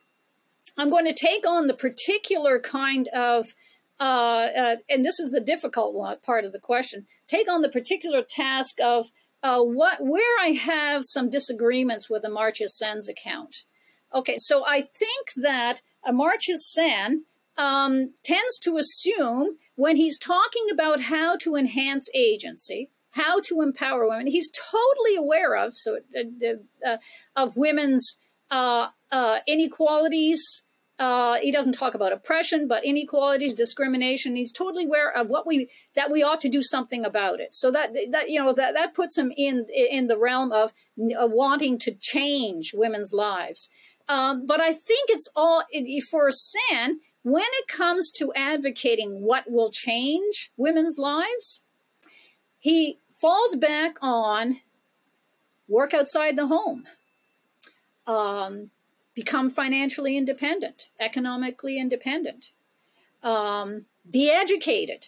I'm 0.76 0.90
going 0.90 1.06
to 1.06 1.14
take 1.14 1.46
on 1.46 1.68
the 1.68 1.76
particular 1.76 2.58
kind 2.58 3.08
of, 3.14 3.54
uh, 4.00 4.02
uh, 4.02 4.76
and 4.88 5.04
this 5.04 5.20
is 5.20 5.30
the 5.30 5.40
difficult 5.40 5.94
one, 5.94 6.18
part 6.22 6.44
of 6.44 6.52
the 6.52 6.58
question, 6.58 7.06
take 7.28 7.48
on 7.48 7.62
the 7.62 7.68
particular 7.68 8.22
task 8.28 8.80
of 8.82 9.06
uh, 9.44 9.60
what 9.60 9.98
where 10.00 10.38
I 10.42 10.48
have 10.48 11.02
some 11.04 11.30
disagreements 11.30 12.10
with 12.10 12.24
Amartya 12.24 12.68
Sen's 12.68 13.08
account. 13.08 13.64
Okay, 14.12 14.36
so 14.38 14.66
I 14.66 14.80
think 14.82 15.28
that 15.36 15.82
Amartya 16.04 16.56
Sen 16.56 17.24
um, 17.56 18.12
tends 18.24 18.58
to 18.64 18.76
assume 18.76 19.56
when 19.76 19.96
he's 19.96 20.18
talking 20.18 20.66
about 20.72 21.02
how 21.02 21.36
to 21.36 21.54
enhance 21.54 22.08
agency, 22.12 22.90
how 23.10 23.40
to 23.40 23.60
empower 23.60 24.08
women, 24.08 24.26
he's 24.26 24.50
totally 24.50 25.16
aware 25.16 25.56
of 25.56 25.76
so 25.76 25.98
uh, 26.16 26.88
uh, 26.88 26.96
of 27.36 27.56
women's 27.56 28.18
uh, 28.50 28.88
uh, 29.10 29.38
inequalities. 29.46 30.62
Uh, 30.98 31.36
he 31.40 31.50
doesn't 31.50 31.72
talk 31.72 31.94
about 31.94 32.12
oppression, 32.12 32.68
but 32.68 32.84
inequalities, 32.84 33.54
discrimination. 33.54 34.36
He's 34.36 34.52
totally 34.52 34.84
aware 34.84 35.10
of 35.10 35.28
what 35.28 35.46
we 35.46 35.70
that 35.94 36.10
we 36.10 36.22
ought 36.22 36.40
to 36.42 36.48
do 36.48 36.62
something 36.62 37.04
about 37.04 37.40
it. 37.40 37.54
So 37.54 37.70
that 37.70 37.94
that 38.10 38.28
you 38.28 38.42
know 38.42 38.52
that 38.52 38.74
that 38.74 38.94
puts 38.94 39.16
him 39.16 39.32
in 39.36 39.66
in 39.70 40.08
the 40.08 40.18
realm 40.18 40.52
of 40.52 40.72
wanting 40.96 41.78
to 41.78 41.94
change 41.98 42.72
women's 42.74 43.12
lives. 43.14 43.70
Um, 44.08 44.44
but 44.46 44.60
I 44.60 44.72
think 44.72 45.08
it's 45.08 45.28
all 45.34 45.62
for 46.10 46.30
Sen 46.30 47.00
when 47.22 47.44
it 47.44 47.68
comes 47.68 48.10
to 48.12 48.32
advocating 48.34 49.22
what 49.22 49.44
will 49.50 49.70
change 49.70 50.50
women's 50.56 50.96
lives. 50.98 51.62
He 52.60 52.98
falls 53.14 53.56
back 53.56 53.96
on 54.00 54.60
work 55.66 55.94
outside 55.94 56.36
the 56.36 56.46
home, 56.46 56.86
um, 58.06 58.70
become 59.14 59.48
financially 59.50 60.16
independent, 60.16 60.88
economically 61.00 61.78
independent, 61.78 62.50
um, 63.22 63.86
be 64.08 64.30
educated, 64.30 65.06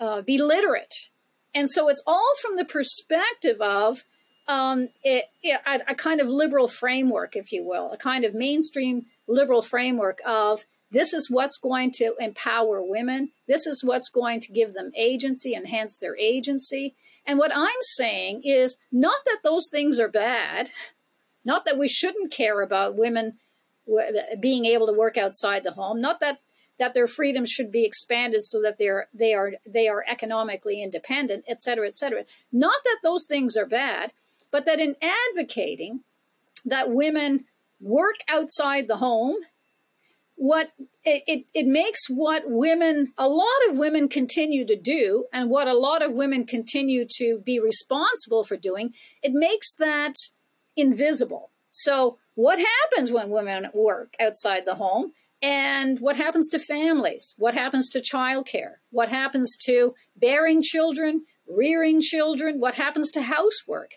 uh, 0.00 0.22
be 0.22 0.38
literate. 0.38 1.10
And 1.54 1.70
so 1.70 1.88
it's 1.88 2.02
all 2.06 2.32
from 2.42 2.56
the 2.56 2.64
perspective 2.64 3.60
of 3.60 4.04
um, 4.48 4.88
it, 5.04 5.26
it, 5.42 5.60
a, 5.66 5.92
a 5.92 5.94
kind 5.94 6.20
of 6.20 6.26
liberal 6.26 6.68
framework, 6.68 7.36
if 7.36 7.52
you 7.52 7.64
will, 7.64 7.92
a 7.92 7.96
kind 7.96 8.24
of 8.24 8.34
mainstream 8.34 9.06
liberal 9.26 9.62
framework 9.62 10.20
of 10.26 10.64
this 10.90 11.12
is 11.12 11.30
what's 11.30 11.58
going 11.58 11.90
to 11.92 12.14
empower 12.18 12.82
women. 12.82 13.30
This 13.46 13.66
is 13.66 13.84
what's 13.84 14.08
going 14.08 14.40
to 14.40 14.52
give 14.52 14.72
them 14.72 14.92
agency, 14.96 15.54
enhance 15.54 15.98
their 15.98 16.16
agency. 16.16 16.94
And 17.26 17.38
what 17.38 17.54
I'm 17.54 17.68
saying 17.82 18.42
is 18.44 18.76
not 18.90 19.18
that 19.26 19.40
those 19.44 19.68
things 19.68 20.00
are 20.00 20.08
bad, 20.08 20.70
not 21.44 21.64
that 21.66 21.78
we 21.78 21.88
shouldn't 21.88 22.32
care 22.32 22.62
about 22.62 22.96
women 22.96 23.38
being 24.40 24.64
able 24.64 24.86
to 24.86 24.92
work 24.92 25.16
outside 25.16 25.64
the 25.64 25.72
home, 25.72 26.00
not 26.00 26.20
that 26.20 26.38
that 26.78 26.94
their 26.94 27.08
freedoms 27.08 27.50
should 27.50 27.72
be 27.72 27.84
expanded 27.84 28.42
so 28.42 28.62
that 28.62 28.78
they're 28.78 29.08
they 29.12 29.34
are 29.34 29.52
they 29.66 29.88
are 29.88 30.04
economically 30.08 30.82
independent, 30.82 31.44
et 31.48 31.60
cetera, 31.60 31.86
et 31.86 31.94
cetera. 31.94 32.24
Not 32.52 32.82
that 32.84 32.98
those 33.02 33.26
things 33.26 33.56
are 33.56 33.66
bad, 33.66 34.12
but 34.50 34.64
that 34.66 34.78
in 34.78 34.96
advocating 35.02 36.00
that 36.64 36.90
women 36.90 37.44
work 37.80 38.16
outside 38.28 38.88
the 38.88 38.96
home 38.96 39.36
what 40.40 40.70
it, 41.04 41.46
it, 41.52 41.66
makes 41.66 42.08
what 42.08 42.44
women 42.46 43.12
a 43.18 43.28
lot 43.28 43.46
of 43.68 43.76
women 43.76 44.08
continue 44.08 44.64
to 44.66 44.76
do 44.76 45.24
and 45.32 45.50
what 45.50 45.66
a 45.66 45.74
lot 45.74 46.00
of 46.00 46.12
women 46.12 46.46
continue 46.46 47.04
to 47.16 47.42
be 47.44 47.58
responsible 47.58 48.44
for 48.44 48.56
doing 48.56 48.94
it 49.22 49.32
makes 49.34 49.74
that 49.74 50.14
invisible. 50.76 51.50
So 51.72 52.18
what 52.34 52.58
happens 52.58 53.10
when 53.10 53.30
women 53.30 53.68
work 53.74 54.14
outside 54.20 54.64
the 54.64 54.76
home? 54.76 55.12
And 55.42 55.98
what 56.00 56.16
happens 56.16 56.48
to 56.50 56.58
families? 56.58 57.34
What 57.38 57.54
happens 57.54 57.88
to 57.90 58.00
childcare? 58.00 58.74
What 58.90 59.08
happens 59.08 59.56
to 59.66 59.94
bearing 60.16 60.62
children 60.62 61.24
rearing 61.48 62.00
children? 62.00 62.60
What 62.60 62.74
happens 62.74 63.10
to 63.12 63.22
housework? 63.22 63.92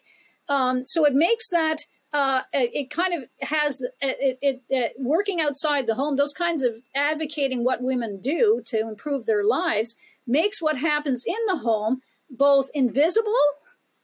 Um, 0.47 0.83
so 0.83 1.05
it 1.05 1.13
makes 1.13 1.49
that 1.49 1.77
uh, 2.13 2.41
it 2.51 2.89
kind 2.89 3.13
of 3.13 3.29
has 3.47 3.81
it, 3.81 4.37
it, 4.41 4.61
it, 4.69 4.93
working 4.97 5.39
outside 5.39 5.87
the 5.87 5.95
home. 5.95 6.17
Those 6.17 6.33
kinds 6.33 6.61
of 6.61 6.73
advocating 6.93 7.63
what 7.63 7.81
women 7.81 8.19
do 8.19 8.61
to 8.65 8.79
improve 8.79 9.25
their 9.25 9.43
lives 9.43 9.95
makes 10.27 10.61
what 10.61 10.77
happens 10.77 11.23
in 11.25 11.35
the 11.47 11.57
home 11.57 12.01
both 12.29 12.69
invisible, 12.73 13.33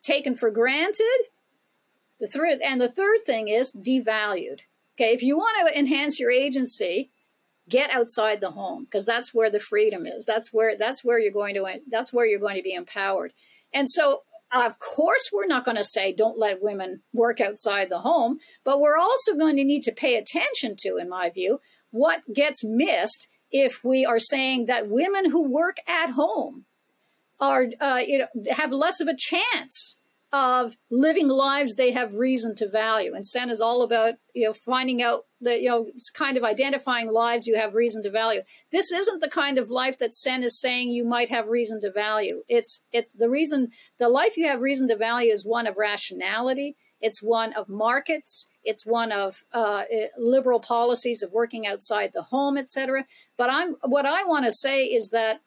taken 0.03 0.35
for 0.35 0.51
granted. 0.51 1.27
The 2.19 2.27
third 2.27 2.59
and 2.63 2.79
the 2.79 2.89
third 2.89 3.25
thing 3.25 3.47
is 3.47 3.73
devalued. 3.73 4.61
Okay, 4.95 5.13
if 5.13 5.21
you 5.21 5.37
want 5.37 5.67
to 5.67 5.77
enhance 5.77 6.19
your 6.19 6.31
agency, 6.31 7.11
get 7.69 7.91
outside 7.91 8.41
the 8.41 8.51
home 8.51 8.85
because 8.85 9.05
that's 9.05 9.33
where 9.33 9.51
the 9.51 9.59
freedom 9.59 10.05
is. 10.05 10.25
That's 10.25 10.51
where 10.53 10.77
that's 10.77 11.03
where 11.03 11.19
you're 11.19 11.31
going 11.31 11.55
to 11.55 11.79
that's 11.89 12.13
where 12.13 12.25
you're 12.25 12.39
going 12.39 12.55
to 12.55 12.63
be 12.63 12.73
empowered. 12.73 13.33
And 13.73 13.89
so 13.89 14.23
of 14.51 14.79
course, 14.79 15.29
we're 15.31 15.47
not 15.47 15.65
going 15.65 15.77
to 15.77 15.83
say 15.83 16.13
don't 16.13 16.39
let 16.39 16.61
women 16.61 17.01
work 17.13 17.41
outside 17.41 17.89
the 17.89 17.99
home, 17.99 18.39
but 18.63 18.79
we're 18.79 18.97
also 18.97 19.35
going 19.35 19.57
to 19.57 19.63
need 19.63 19.83
to 19.83 19.91
pay 19.91 20.15
attention 20.15 20.75
to, 20.79 20.97
in 20.97 21.09
my 21.09 21.29
view, 21.29 21.59
what 21.91 22.21
gets 22.33 22.63
missed 22.63 23.27
if 23.51 23.83
we 23.83 24.05
are 24.05 24.19
saying 24.19 24.65
that 24.65 24.89
women 24.89 25.29
who 25.29 25.49
work 25.49 25.77
at 25.87 26.11
home 26.11 26.65
are, 27.39 27.67
uh, 27.79 28.01
you 28.05 28.19
know, 28.19 28.51
have 28.51 28.71
less 28.71 28.99
of 28.99 29.07
a 29.07 29.15
chance 29.17 29.96
of 30.33 30.75
living 30.91 31.29
lives 31.29 31.75
they 31.75 31.91
have 31.91 32.15
reason 32.15 32.53
to 32.55 32.69
value. 32.69 33.13
And 33.13 33.25
Sen 33.25 33.49
is 33.49 33.61
all 33.61 33.81
about, 33.81 34.15
you 34.33 34.45
know, 34.45 34.53
finding 34.53 35.01
out 35.01 35.21
that 35.41 35.61
you 35.61 35.69
know, 35.69 35.85
it's 35.87 36.09
kind 36.09 36.37
of 36.37 36.43
identifying 36.43 37.11
lives 37.11 37.47
you 37.47 37.55
have 37.55 37.75
reason 37.75 38.03
to 38.03 38.11
value. 38.11 38.41
This 38.71 38.91
isn't 38.91 39.21
the 39.21 39.29
kind 39.29 39.57
of 39.57 39.69
life 39.69 39.99
that 39.99 40.13
Sen 40.13 40.43
is 40.43 40.59
saying 40.59 40.89
you 40.89 41.05
might 41.05 41.29
have 41.29 41.47
reason 41.47 41.81
to 41.81 41.91
value. 41.91 42.43
It's, 42.49 42.83
it's 42.91 43.13
the 43.13 43.29
reason, 43.29 43.69
the 43.99 44.09
life 44.09 44.35
you 44.35 44.47
have 44.47 44.59
reason 44.59 44.89
to 44.89 44.97
value 44.97 45.31
is 45.31 45.45
one 45.45 45.65
of 45.65 45.77
rationality. 45.77 46.75
It's 46.99 47.21
one 47.21 47.53
of 47.53 47.69
markets. 47.69 48.47
It's 48.63 48.85
one 48.85 49.11
of 49.11 49.43
uh, 49.53 49.83
eh, 49.89 50.07
liberal 50.17 50.59
policies 50.59 51.21
of 51.21 51.31
working 51.31 51.65
outside 51.65 52.11
the 52.13 52.23
home, 52.23 52.57
etc. 52.57 53.05
But 53.37 53.49
I'm, 53.49 53.75
what 53.83 54.05
I 54.05 54.23
want 54.25 54.45
to 54.45 54.51
say 54.51 54.85
is 54.85 55.11
that 55.11 55.41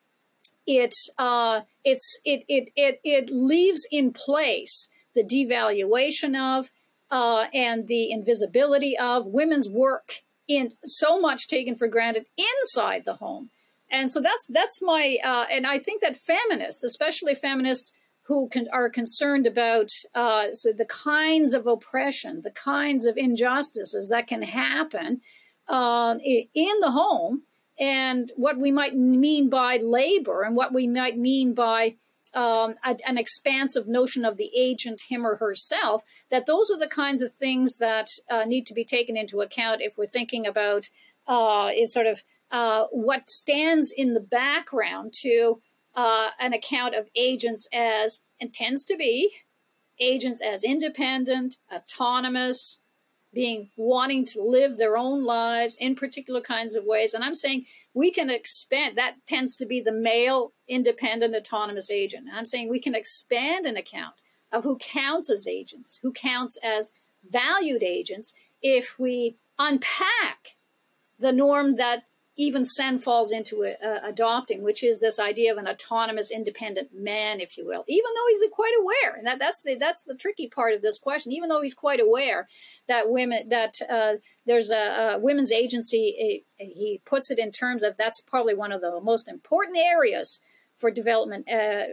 it 0.70 0.94
uh, 1.18 1.62
it's 1.84 2.18
it, 2.24 2.44
it 2.48 2.72
it 2.76 3.00
it 3.02 3.30
leaves 3.30 3.86
in 3.90 4.12
place 4.12 4.88
the 5.14 5.24
devaluation 5.24 6.38
of 6.38 6.70
uh, 7.10 7.46
and 7.52 7.88
the 7.88 8.12
invisibility 8.12 8.96
of 8.96 9.26
women's 9.26 9.68
work 9.68 10.22
in 10.46 10.72
so 10.84 11.20
much 11.20 11.48
taken 11.48 11.74
for 11.74 11.88
granted 11.88 12.26
inside 12.36 13.02
the 13.04 13.14
home. 13.14 13.50
And 13.90 14.10
so 14.10 14.20
that's 14.20 14.46
that's 14.48 14.80
my 14.80 15.16
uh, 15.24 15.46
and 15.50 15.66
i 15.66 15.78
think 15.78 16.00
that 16.02 16.16
feminists 16.16 16.84
especially 16.84 17.34
feminists 17.34 17.92
who 18.28 18.48
can, 18.48 18.68
are 18.72 18.88
concerned 18.88 19.44
about 19.44 19.88
uh, 20.14 20.52
so 20.52 20.72
the 20.72 20.84
kinds 20.84 21.52
of 21.54 21.66
oppression 21.66 22.42
the 22.44 22.52
kinds 22.52 23.04
of 23.06 23.16
injustices 23.16 24.08
that 24.08 24.28
can 24.28 24.42
happen 24.42 25.20
uh, 25.68 26.14
in 26.22 26.74
the 26.80 26.92
home 26.92 27.42
and 27.80 28.30
what 28.36 28.58
we 28.58 28.70
might 28.70 28.94
mean 28.94 29.48
by 29.48 29.78
labor 29.82 30.42
and 30.42 30.54
what 30.54 30.72
we 30.72 30.86
might 30.86 31.16
mean 31.16 31.54
by 31.54 31.96
um, 32.34 32.74
a, 32.84 32.96
an 33.06 33.18
expansive 33.18 33.88
notion 33.88 34.24
of 34.24 34.36
the 34.36 34.50
agent, 34.54 35.02
him 35.08 35.26
or 35.26 35.36
herself, 35.36 36.04
that 36.30 36.46
those 36.46 36.70
are 36.70 36.78
the 36.78 36.86
kinds 36.86 37.22
of 37.22 37.32
things 37.32 37.78
that 37.78 38.08
uh, 38.30 38.44
need 38.44 38.66
to 38.66 38.74
be 38.74 38.84
taken 38.84 39.16
into 39.16 39.40
account 39.40 39.80
if 39.80 39.96
we're 39.96 40.06
thinking 40.06 40.46
about 40.46 40.90
uh, 41.26 41.70
is 41.74 41.92
sort 41.92 42.06
of 42.06 42.22
uh, 42.50 42.84
what 42.90 43.30
stands 43.30 43.90
in 43.90 44.14
the 44.14 44.20
background 44.20 45.12
to 45.14 45.60
uh, 45.94 46.28
an 46.38 46.52
account 46.52 46.94
of 46.94 47.08
agents 47.16 47.68
as, 47.72 48.20
and 48.40 48.52
tends 48.52 48.84
to 48.84 48.96
be, 48.96 49.32
agents 49.98 50.40
as 50.40 50.62
independent, 50.62 51.56
autonomous, 51.72 52.78
being 53.32 53.70
wanting 53.76 54.26
to 54.26 54.42
live 54.42 54.76
their 54.76 54.96
own 54.96 55.24
lives 55.24 55.76
in 55.78 55.94
particular 55.94 56.40
kinds 56.40 56.74
of 56.74 56.84
ways. 56.84 57.14
And 57.14 57.22
I'm 57.22 57.34
saying 57.34 57.66
we 57.94 58.10
can 58.10 58.30
expand 58.30 58.96
that 58.96 59.16
tends 59.26 59.56
to 59.56 59.66
be 59.66 59.80
the 59.80 59.92
male 59.92 60.52
independent 60.68 61.34
autonomous 61.34 61.90
agent. 61.90 62.28
And 62.28 62.36
I'm 62.36 62.46
saying 62.46 62.68
we 62.68 62.80
can 62.80 62.94
expand 62.94 63.66
an 63.66 63.76
account 63.76 64.14
of 64.52 64.64
who 64.64 64.78
counts 64.78 65.30
as 65.30 65.46
agents, 65.46 66.00
who 66.02 66.12
counts 66.12 66.58
as 66.62 66.92
valued 67.28 67.82
agents 67.82 68.34
if 68.62 68.98
we 68.98 69.36
unpack 69.58 70.56
the 71.18 71.32
norm 71.32 71.76
that 71.76 72.04
even 72.36 72.64
Sen 72.64 72.98
falls 72.98 73.32
into 73.32 73.64
uh, 73.64 73.98
adopting, 74.02 74.62
which 74.62 74.82
is 74.82 74.98
this 74.98 75.18
idea 75.18 75.52
of 75.52 75.58
an 75.58 75.68
autonomous, 75.68 76.30
independent 76.30 76.88
man, 76.94 77.40
if 77.40 77.58
you 77.58 77.66
will. 77.66 77.84
Even 77.88 78.10
though 78.14 78.26
he's 78.28 78.50
quite 78.50 78.72
aware, 78.80 79.16
and 79.16 79.26
that, 79.26 79.38
that's 79.38 79.62
the 79.62 79.74
that's 79.74 80.04
the 80.04 80.14
tricky 80.14 80.48
part 80.48 80.72
of 80.72 80.80
this 80.80 80.98
question. 80.98 81.32
Even 81.32 81.48
though 81.48 81.60
he's 81.60 81.74
quite 81.74 82.00
aware 82.00 82.48
that 82.88 83.10
women 83.10 83.48
that 83.50 83.74
uh, 83.90 84.14
there's 84.46 84.70
a, 84.70 85.14
a, 85.14 85.18
women's 85.18 85.52
agency, 85.52 86.44
he 86.56 87.00
puts 87.04 87.30
it 87.30 87.38
in 87.38 87.52
terms 87.52 87.82
of 87.82 87.96
that's 87.96 88.20
probably 88.20 88.54
one 88.54 88.72
of 88.72 88.80
the 88.80 89.00
most 89.00 89.28
important 89.28 89.76
areas 89.76 90.40
for 90.80 90.90
development 90.90 91.46
uh, 91.46 91.84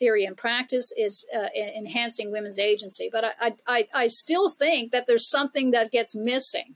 theory 0.00 0.24
and 0.24 0.36
practice 0.36 0.92
is 0.96 1.24
uh, 1.32 1.46
enhancing 1.54 2.32
women's 2.32 2.58
agency. 2.58 3.08
But 3.10 3.36
I, 3.40 3.54
I, 3.68 3.88
I, 3.94 4.06
still 4.08 4.50
think 4.50 4.90
that 4.90 5.06
there's 5.06 5.30
something 5.30 5.70
that 5.70 5.92
gets 5.92 6.16
missing 6.16 6.74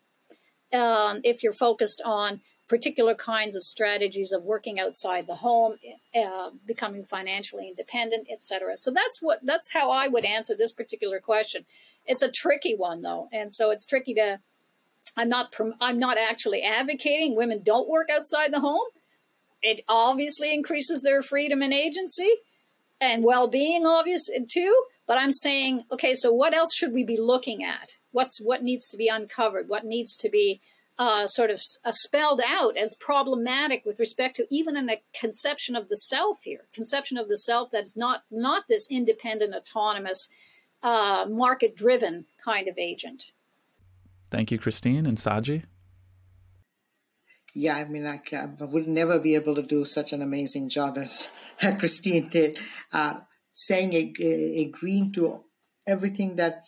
um, 0.72 1.20
if 1.24 1.42
you're 1.42 1.52
focused 1.52 2.00
on 2.04 2.40
particular 2.68 3.14
kinds 3.14 3.54
of 3.54 3.62
strategies 3.64 4.32
of 4.32 4.42
working 4.42 4.80
outside 4.80 5.26
the 5.26 5.36
home, 5.36 5.76
uh, 6.14 6.50
becoming 6.66 7.04
financially 7.04 7.68
independent, 7.68 8.26
etc. 8.32 8.76
So 8.76 8.90
that's 8.90 9.20
what 9.20 9.40
that's 9.42 9.70
how 9.72 9.90
I 9.90 10.08
would 10.08 10.24
answer 10.24 10.54
this 10.56 10.72
particular 10.72 11.20
question. 11.20 11.64
It's 12.04 12.22
a 12.22 12.30
tricky 12.30 12.74
one 12.74 13.02
though, 13.02 13.28
and 13.32 13.52
so 13.52 13.70
it's 13.70 13.84
tricky 13.84 14.14
to. 14.14 14.40
I'm 15.16 15.28
not. 15.28 15.54
I'm 15.80 15.98
not 15.98 16.18
actually 16.18 16.62
advocating 16.62 17.36
women 17.36 17.62
don't 17.64 17.88
work 17.88 18.08
outside 18.10 18.52
the 18.52 18.60
home. 18.60 18.88
It 19.62 19.84
obviously 19.88 20.52
increases 20.52 21.00
their 21.00 21.22
freedom 21.22 21.62
and 21.62 21.72
agency, 21.72 22.30
and 23.00 23.24
well-being, 23.24 23.86
obvious 23.86 24.28
too. 24.52 24.84
But 25.06 25.18
I'm 25.18 25.30
saying, 25.30 25.84
okay, 25.92 26.14
so 26.14 26.32
what 26.32 26.52
else 26.52 26.74
should 26.74 26.92
we 26.92 27.04
be 27.04 27.18
looking 27.18 27.62
at? 27.62 27.94
What's 28.10 28.40
what 28.40 28.62
needs 28.64 28.88
to 28.88 28.96
be 28.96 29.08
uncovered? 29.08 29.68
What 29.68 29.84
needs 29.84 30.16
to 30.16 30.28
be 30.28 30.60
uh, 30.98 31.26
sort 31.26 31.50
of 31.50 31.60
uh, 31.84 31.90
spelled 31.90 32.40
out 32.46 32.76
as 32.76 32.94
problematic 32.94 33.84
with 33.84 34.00
respect 34.00 34.36
to 34.36 34.46
even 34.50 34.76
in 34.76 34.88
a 34.88 35.02
conception 35.18 35.76
of 35.76 35.88
the 35.88 35.96
self 35.96 36.38
here, 36.42 36.66
conception 36.72 37.18
of 37.18 37.28
the 37.28 37.36
self 37.36 37.70
that's 37.70 37.96
not 37.96 38.22
not 38.30 38.64
this 38.68 38.86
independent, 38.90 39.54
autonomous, 39.54 40.28
uh, 40.82 41.26
market-driven 41.28 42.24
kind 42.42 42.68
of 42.68 42.78
agent. 42.78 43.32
Thank 44.30 44.50
you, 44.50 44.58
Christine 44.58 45.06
and 45.06 45.18
Saji. 45.18 45.64
Yeah, 47.54 47.76
I 47.76 47.84
mean, 47.84 48.06
I, 48.06 48.20
I, 48.34 48.64
would 48.64 48.86
never 48.86 49.18
be 49.18 49.34
able 49.34 49.54
to 49.54 49.62
do 49.62 49.84
such 49.84 50.12
an 50.12 50.20
amazing 50.20 50.68
job 50.68 50.98
as 50.98 51.30
Christine 51.78 52.28
did, 52.28 52.58
uh, 52.92 53.20
saying 53.52 54.14
agreeing 54.58 55.12
to 55.14 55.44
everything 55.86 56.36
that 56.36 56.60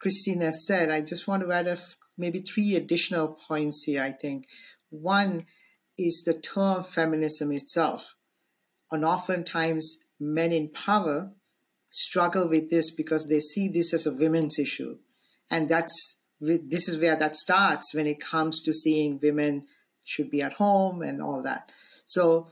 Christine 0.00 0.42
has 0.42 0.66
said. 0.66 0.88
I 0.88 1.00
just 1.00 1.26
want 1.26 1.42
to 1.42 1.50
add 1.50 1.66
a 1.66 1.78
maybe 2.20 2.40
three 2.40 2.76
additional 2.76 3.28
points 3.28 3.84
here, 3.84 4.02
I 4.02 4.12
think. 4.12 4.46
One 4.90 5.46
is 5.98 6.22
the 6.24 6.34
term 6.34 6.84
feminism 6.84 7.50
itself. 7.50 8.14
And 8.92 9.04
oftentimes, 9.04 9.98
men 10.18 10.52
in 10.52 10.70
power 10.70 11.32
struggle 11.90 12.48
with 12.48 12.70
this 12.70 12.90
because 12.90 13.28
they 13.28 13.40
see 13.40 13.68
this 13.68 13.92
as 13.94 14.06
a 14.06 14.12
women's 14.12 14.58
issue. 14.58 14.98
And 15.50 15.68
that's 15.68 16.18
this 16.40 16.88
is 16.88 16.98
where 17.00 17.16
that 17.16 17.36
starts 17.36 17.94
when 17.94 18.06
it 18.06 18.20
comes 18.20 18.62
to 18.62 18.72
seeing 18.72 19.20
women 19.22 19.66
should 20.04 20.30
be 20.30 20.40
at 20.40 20.54
home 20.54 21.02
and 21.02 21.22
all 21.22 21.42
that. 21.42 21.70
So 22.06 22.48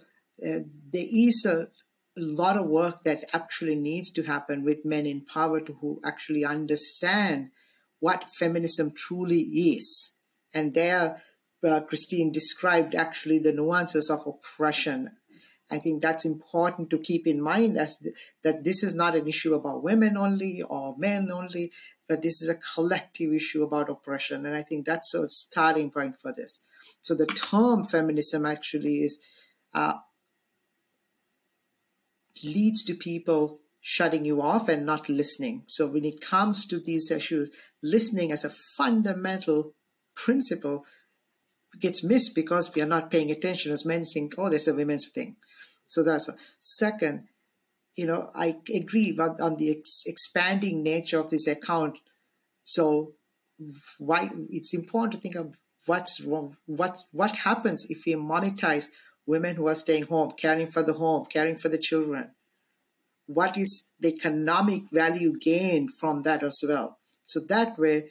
uh, 0.46 0.60
there 0.92 1.06
is 1.10 1.46
a, 1.46 1.60
a 1.60 1.68
lot 2.16 2.56
of 2.56 2.66
work 2.66 3.04
that 3.04 3.24
actually 3.32 3.76
needs 3.76 4.10
to 4.10 4.24
happen 4.24 4.62
with 4.62 4.84
men 4.84 5.06
in 5.06 5.24
power 5.24 5.60
to 5.60 5.72
who 5.80 6.00
actually 6.04 6.44
understand 6.44 7.50
what 8.00 8.30
feminism 8.32 8.92
truly 8.94 9.40
is. 9.40 10.12
And 10.54 10.74
there, 10.74 11.22
uh, 11.66 11.80
Christine 11.80 12.32
described 12.32 12.94
actually 12.94 13.38
the 13.38 13.52
nuances 13.52 14.10
of 14.10 14.26
oppression. 14.26 15.10
I 15.70 15.78
think 15.78 16.00
that's 16.00 16.24
important 16.24 16.88
to 16.90 16.98
keep 16.98 17.26
in 17.26 17.40
mind 17.42 17.76
as 17.76 17.98
th- 17.98 18.14
that 18.42 18.64
this 18.64 18.82
is 18.82 18.94
not 18.94 19.14
an 19.14 19.28
issue 19.28 19.54
about 19.54 19.82
women 19.82 20.16
only 20.16 20.62
or 20.62 20.96
men 20.96 21.30
only, 21.30 21.72
but 22.08 22.22
this 22.22 22.40
is 22.40 22.48
a 22.48 22.54
collective 22.54 23.32
issue 23.34 23.62
about 23.62 23.90
oppression. 23.90 24.46
And 24.46 24.56
I 24.56 24.62
think 24.62 24.86
that's 24.86 25.12
a 25.12 25.28
starting 25.28 25.90
point 25.90 26.16
for 26.16 26.32
this. 26.32 26.60
So 27.02 27.14
the 27.14 27.26
term 27.26 27.84
feminism 27.84 28.46
actually 28.46 29.02
is 29.02 29.18
uh, 29.74 29.98
leads 32.42 32.82
to 32.84 32.94
people 32.94 33.60
shutting 33.90 34.26
you 34.26 34.42
off 34.42 34.68
and 34.68 34.84
not 34.84 35.08
listening. 35.08 35.62
So 35.66 35.86
when 35.86 36.04
it 36.04 36.20
comes 36.20 36.66
to 36.66 36.78
these 36.78 37.10
issues, 37.10 37.50
listening 37.82 38.30
as 38.30 38.44
a 38.44 38.50
fundamental 38.50 39.72
principle 40.14 40.84
gets 41.80 42.04
missed 42.04 42.34
because 42.34 42.74
we 42.74 42.82
are 42.82 42.92
not 42.94 43.10
paying 43.10 43.30
attention 43.30 43.72
as 43.72 43.86
men 43.86 44.04
think, 44.04 44.34
oh, 44.36 44.50
there's 44.50 44.68
a 44.68 44.74
women's 44.74 45.08
thing. 45.08 45.36
So 45.86 46.02
that's 46.02 46.28
a 46.28 46.36
second, 46.60 47.28
you 47.96 48.04
know, 48.04 48.30
I 48.34 48.56
agree 48.74 49.16
on, 49.18 49.40
on 49.40 49.56
the 49.56 49.70
ex- 49.78 50.02
expanding 50.04 50.82
nature 50.82 51.18
of 51.18 51.30
this 51.30 51.46
account. 51.46 51.96
So 52.64 53.14
why 53.96 54.30
it's 54.50 54.74
important 54.74 55.12
to 55.14 55.18
think 55.18 55.34
of 55.34 55.56
what's 55.86 56.20
wrong, 56.20 56.58
what 56.66 56.98
what 57.12 57.36
happens 57.36 57.86
if 57.88 58.04
we 58.04 58.12
monetize 58.16 58.90
women 59.24 59.56
who 59.56 59.66
are 59.66 59.74
staying 59.74 60.08
home, 60.08 60.32
caring 60.32 60.66
for 60.66 60.82
the 60.82 60.92
home, 60.92 61.24
caring 61.24 61.56
for 61.56 61.70
the 61.70 61.78
children. 61.78 62.32
What 63.28 63.58
is 63.58 63.90
the 64.00 64.08
economic 64.08 64.90
value 64.90 65.38
gained 65.38 65.90
from 65.92 66.22
that 66.22 66.42
as 66.42 66.60
well? 66.66 66.98
So 67.26 67.40
that 67.48 67.78
way, 67.78 68.10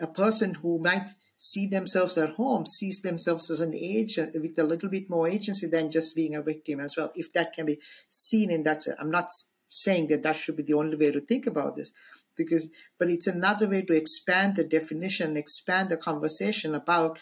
a 0.00 0.06
person 0.06 0.54
who 0.54 0.78
might 0.78 1.06
see 1.36 1.66
themselves 1.66 2.16
at 2.16 2.30
home 2.30 2.64
sees 2.64 3.02
themselves 3.02 3.50
as 3.50 3.60
an 3.60 3.74
agent 3.74 4.34
with 4.40 4.58
a 4.58 4.64
little 4.64 4.88
bit 4.88 5.10
more 5.10 5.28
agency 5.28 5.66
than 5.66 5.90
just 5.90 6.16
being 6.16 6.34
a 6.34 6.40
victim 6.42 6.80
as 6.80 6.96
well. 6.96 7.12
If 7.14 7.30
that 7.34 7.52
can 7.52 7.66
be 7.66 7.78
seen 8.08 8.50
in 8.50 8.62
that, 8.62 8.84
I'm 8.98 9.10
not 9.10 9.28
saying 9.68 10.06
that 10.08 10.22
that 10.22 10.36
should 10.36 10.56
be 10.56 10.62
the 10.62 10.74
only 10.74 10.96
way 10.96 11.12
to 11.12 11.20
think 11.20 11.46
about 11.46 11.76
this, 11.76 11.92
because 12.34 12.70
but 12.98 13.10
it's 13.10 13.26
another 13.26 13.68
way 13.68 13.82
to 13.82 13.92
expand 13.94 14.56
the 14.56 14.64
definition, 14.64 15.36
expand 15.36 15.90
the 15.90 15.98
conversation 15.98 16.74
about 16.74 17.18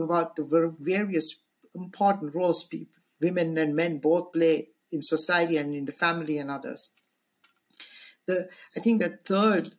about 0.00 0.36
the 0.36 0.76
various 0.78 1.42
important 1.74 2.34
roles 2.34 2.64
people, 2.64 3.00
women 3.20 3.58
and 3.58 3.74
men 3.74 3.98
both 3.98 4.32
play 4.32 4.68
in 4.90 5.02
society 5.02 5.56
and 5.56 5.74
in 5.74 5.84
the 5.84 5.92
family 5.92 6.38
and 6.38 6.50
others. 6.50 6.90
The 8.26 8.48
I 8.76 8.80
think 8.80 9.00
the 9.00 9.08
third 9.08 9.74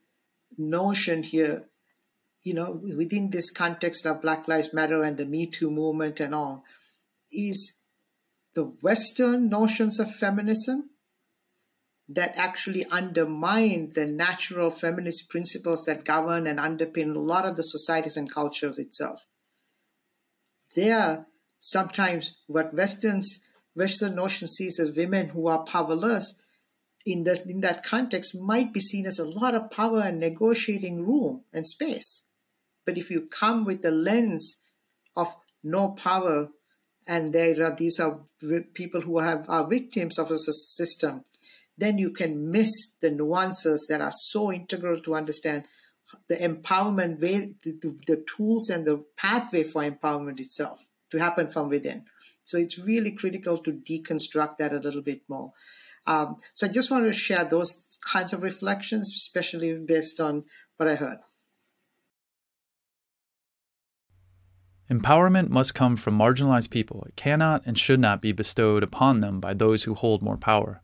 notion 0.57 1.23
here, 1.23 1.69
you 2.43 2.53
know, 2.53 2.71
within 2.71 3.29
this 3.29 3.49
context 3.49 4.05
of 4.05 4.21
Black 4.21 4.47
Lives 4.47 4.73
Matter 4.73 5.03
and 5.03 5.17
the 5.17 5.25
Me 5.25 5.45
Too 5.45 5.71
movement 5.71 6.19
and 6.19 6.35
all, 6.35 6.63
is 7.31 7.77
the 8.53 8.65
Western 8.81 9.49
notions 9.49 9.99
of 9.99 10.13
feminism 10.13 10.89
that 12.09 12.33
actually 12.35 12.85
undermine 12.85 13.91
the 13.95 14.05
natural 14.05 14.69
feminist 14.69 15.29
principles 15.29 15.85
that 15.85 16.03
govern 16.03 16.45
and 16.45 16.59
underpin 16.59 17.15
a 17.15 17.19
lot 17.19 17.45
of 17.45 17.55
the 17.55 17.63
societies 17.63 18.17
and 18.17 18.29
cultures 18.29 18.77
itself. 18.77 19.25
They 20.75 20.91
are 20.91 21.27
sometimes 21.59 22.35
what 22.47 22.73
Westerns 22.73 23.39
Western 23.75 24.15
notion 24.15 24.47
sees 24.47 24.79
as 24.79 24.95
women 24.95 25.29
who 25.29 25.47
are 25.47 25.63
powerless 25.63 26.35
in 27.05 27.23
that 27.23 27.45
in 27.47 27.61
that 27.61 27.83
context 27.83 28.35
might 28.39 28.73
be 28.73 28.79
seen 28.79 29.05
as 29.05 29.19
a 29.19 29.27
lot 29.27 29.55
of 29.55 29.71
power 29.71 30.01
and 30.01 30.19
negotiating 30.19 31.05
room 31.05 31.43
and 31.53 31.67
space. 31.67 32.23
But 32.85 32.97
if 32.97 33.09
you 33.09 33.21
come 33.21 33.65
with 33.65 33.81
the 33.81 33.91
lens 33.91 34.57
of 35.15 35.35
no 35.63 35.89
power 35.89 36.49
and 37.07 37.33
there 37.33 37.63
are 37.65 37.75
these 37.75 37.99
are 37.99 38.19
people 38.73 39.01
who 39.01 39.19
have 39.19 39.45
are 39.49 39.67
victims 39.67 40.19
of 40.19 40.31
a 40.31 40.37
system, 40.37 41.25
then 41.77 41.97
you 41.97 42.11
can 42.11 42.51
miss 42.51 42.93
the 43.01 43.09
nuances 43.09 43.87
that 43.89 44.01
are 44.01 44.11
so 44.11 44.51
integral 44.51 44.99
to 45.01 45.15
understand 45.15 45.63
the 46.27 46.35
empowerment 46.35 47.21
way, 47.21 47.55
the, 47.63 47.97
the 48.05 48.23
tools 48.27 48.69
and 48.69 48.85
the 48.85 49.03
pathway 49.17 49.63
for 49.63 49.81
empowerment 49.81 50.39
itself 50.39 50.85
to 51.09 51.19
happen 51.19 51.47
from 51.47 51.69
within. 51.69 52.05
So 52.43 52.57
it's 52.57 52.77
really 52.77 53.11
critical 53.11 53.57
to 53.59 53.71
deconstruct 53.71 54.57
that 54.57 54.73
a 54.73 54.79
little 54.79 55.01
bit 55.01 55.21
more. 55.27 55.53
Um, 56.07 56.37
so 56.53 56.67
I 56.67 56.69
just 56.69 56.89
wanted 56.89 57.07
to 57.07 57.13
share 57.13 57.43
those 57.43 57.97
kinds 58.05 58.33
of 58.33 58.43
reflections, 58.43 59.09
especially 59.09 59.77
based 59.77 60.19
on 60.19 60.45
what 60.77 60.89
I 60.89 60.95
heard. 60.95 61.19
Empowerment 64.89 65.49
must 65.49 65.73
come 65.73 65.95
from 65.95 66.17
marginalized 66.17 66.69
people. 66.69 67.05
It 67.07 67.15
cannot 67.15 67.61
and 67.65 67.77
should 67.77 67.99
not 67.99 68.21
be 68.21 68.33
bestowed 68.33 68.83
upon 68.83 69.21
them 69.21 69.39
by 69.39 69.53
those 69.53 69.83
who 69.83 69.93
hold 69.93 70.21
more 70.21 70.35
power. 70.35 70.81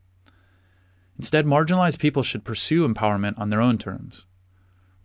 Instead, 1.18 1.46
marginalized 1.46 2.00
people 2.00 2.24
should 2.24 2.46
pursue 2.46 2.88
empowerment 2.88 3.38
on 3.38 3.50
their 3.50 3.60
own 3.60 3.78
terms. 3.78 4.26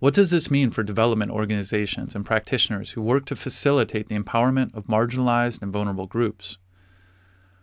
What 0.03 0.15
does 0.15 0.33
this 0.33 0.51
mean 0.51 0.71
for 0.71 0.83
development 0.83 1.31
organizations 1.31 2.17
and 2.17 2.27
practitioners 2.27 2.91
who 2.91 3.01
work 3.01 3.25
to 3.27 3.37
facilitate 3.37 4.09
the 4.09 4.19
empowerment 4.19 4.75
of 4.75 4.89
marginalized 4.89 5.63
and 5.63 5.73
vulnerable 5.73 6.09
groups? 6.09 6.59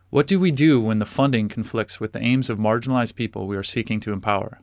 What 0.10 0.26
do 0.26 0.40
we 0.40 0.50
do 0.50 0.80
when 0.80 1.00
the 1.00 1.06
funding 1.06 1.50
conflicts 1.50 2.00
with 2.00 2.14
the 2.14 2.24
aims 2.24 2.50
of 2.50 2.58
marginalized 2.58 3.16
people 3.16 3.46
we 3.46 3.58
are 3.58 3.62
seeking 3.62 4.00
to 4.00 4.14
empower? 4.14 4.62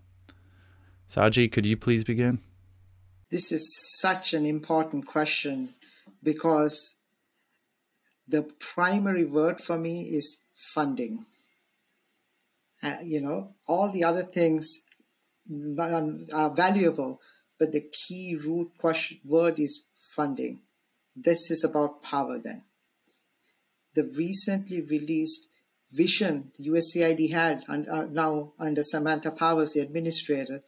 Saji, 1.06 1.52
could 1.52 1.66
you 1.66 1.76
please 1.76 2.02
begin? 2.02 2.38
This 3.30 3.52
is 3.52 3.70
such 3.98 4.32
an 4.32 4.46
important 4.46 5.06
question 5.06 5.74
because 6.22 6.94
the 8.26 8.48
primary 8.58 9.26
word 9.26 9.60
for 9.60 9.76
me 9.76 10.04
is 10.04 10.44
funding. 10.54 11.26
Uh, 12.82 12.96
you 13.04 13.20
know, 13.20 13.52
all 13.66 13.90
the 13.90 14.02
other 14.02 14.22
things 14.22 14.80
are 15.78 16.54
valuable, 16.54 17.20
but 17.58 17.72
the 17.72 17.80
key 17.80 18.36
root 18.36 18.72
question 18.78 19.18
word 19.24 19.58
is 19.58 19.86
funding. 19.96 20.60
This 21.14 21.50
is 21.50 21.64
about 21.64 22.02
power 22.02 22.38
then 22.38 22.62
the 23.96 24.04
recently 24.04 24.82
released 24.82 25.48
vision 25.90 26.52
the 26.56 26.68
USAID 26.68 27.30
had 27.30 27.64
and, 27.66 27.88
uh, 27.88 28.06
now 28.06 28.52
under 28.58 28.82
Samantha 28.82 29.30
Powers, 29.30 29.72
the 29.72 29.80
administrator, 29.80 30.62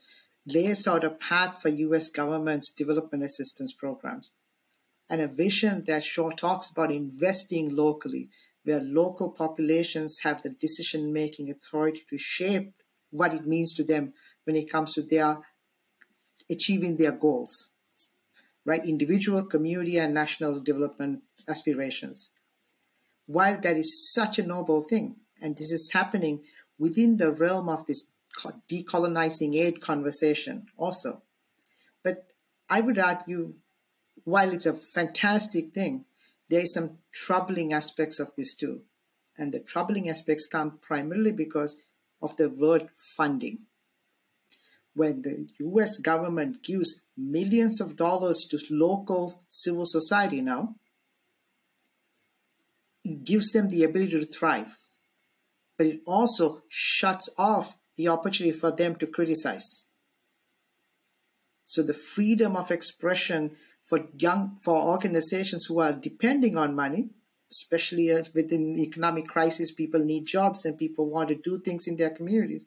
lays 0.46 0.88
out 0.88 1.04
a 1.04 1.10
path 1.10 1.60
for 1.60 1.68
US 1.68 2.08
government's 2.08 2.70
development 2.70 3.22
assistance 3.22 3.72
programs 3.72 4.32
and 5.10 5.20
a 5.20 5.28
vision 5.28 5.84
that 5.86 6.04
sure 6.04 6.32
talks 6.32 6.70
about 6.70 6.90
investing 6.90 7.74
locally, 7.74 8.30
where 8.64 8.80
local 8.80 9.30
populations 9.30 10.20
have 10.20 10.42
the 10.42 10.50
decision 10.50 11.12
making 11.12 11.50
authority 11.50 12.02
to 12.08 12.18
shape 12.18 12.72
what 13.10 13.34
it 13.34 13.46
means 13.46 13.74
to 13.74 13.84
them 13.84 14.12
when 14.44 14.56
it 14.56 14.70
comes 14.70 14.94
to 14.94 15.02
their 15.02 15.38
achieving 16.50 16.96
their 16.96 17.12
goals, 17.12 17.72
right? 18.64 18.84
Individual, 18.84 19.44
community, 19.44 19.98
and 19.98 20.14
national 20.14 20.60
development 20.60 21.22
aspirations. 21.48 22.30
While 23.26 23.60
that 23.60 23.76
is 23.76 24.12
such 24.12 24.38
a 24.38 24.46
noble 24.46 24.82
thing, 24.82 25.16
and 25.40 25.56
this 25.56 25.70
is 25.70 25.92
happening 25.92 26.42
within 26.78 27.16
the 27.16 27.32
realm 27.32 27.68
of 27.68 27.86
this 27.86 28.10
decolonizing 28.70 29.54
aid 29.54 29.80
conversation 29.80 30.66
also. 30.76 31.22
But 32.02 32.32
I 32.68 32.80
would 32.80 32.98
argue, 32.98 33.54
while 34.24 34.52
it's 34.52 34.66
a 34.66 34.72
fantastic 34.72 35.72
thing, 35.72 36.04
there 36.48 36.60
is 36.60 36.72
some 36.72 36.98
troubling 37.12 37.72
aspects 37.72 38.20
of 38.20 38.34
this 38.36 38.54
too. 38.54 38.82
And 39.36 39.52
the 39.52 39.60
troubling 39.60 40.08
aspects 40.08 40.46
come 40.46 40.78
primarily 40.80 41.32
because 41.32 41.82
of 42.20 42.36
the 42.36 42.48
word 42.48 42.88
funding. 42.96 43.66
When 44.98 45.22
the 45.22 45.48
US 45.60 45.98
government 45.98 46.64
gives 46.64 47.02
millions 47.16 47.80
of 47.80 47.94
dollars 47.94 48.44
to 48.50 48.58
local 48.68 49.44
civil 49.46 49.86
society 49.86 50.40
now, 50.40 50.74
it 53.04 53.22
gives 53.22 53.52
them 53.52 53.68
the 53.68 53.84
ability 53.84 54.18
to 54.18 54.26
thrive. 54.26 54.76
But 55.76 55.86
it 55.86 56.00
also 56.04 56.62
shuts 56.68 57.28
off 57.38 57.78
the 57.96 58.08
opportunity 58.08 58.50
for 58.50 58.72
them 58.72 58.96
to 58.96 59.06
criticize. 59.06 59.86
So 61.64 61.84
the 61.84 61.94
freedom 61.94 62.56
of 62.56 62.72
expression 62.72 63.52
for 63.86 64.08
young 64.18 64.56
for 64.60 64.74
organizations 64.74 65.66
who 65.66 65.78
are 65.78 65.92
depending 65.92 66.56
on 66.56 66.74
money, 66.74 67.10
especially 67.52 68.10
within 68.34 68.76
economic 68.76 69.28
crisis, 69.28 69.70
people 69.70 70.04
need 70.04 70.26
jobs 70.26 70.64
and 70.64 70.76
people 70.76 71.08
want 71.08 71.28
to 71.28 71.36
do 71.36 71.60
things 71.60 71.86
in 71.86 71.96
their 71.96 72.10
communities. 72.10 72.66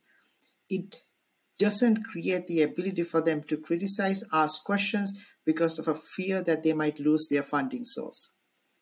It 0.69 1.01
doesn't 1.59 2.03
create 2.03 2.47
the 2.47 2.61
ability 2.61 3.03
for 3.03 3.21
them 3.21 3.43
to 3.43 3.57
criticize, 3.57 4.23
ask 4.33 4.63
questions 4.63 5.19
because 5.45 5.79
of 5.79 5.87
a 5.87 5.93
fear 5.93 6.41
that 6.41 6.63
they 6.63 6.73
might 6.73 6.99
lose 6.99 7.27
their 7.29 7.43
funding 7.43 7.85
source. 7.85 8.33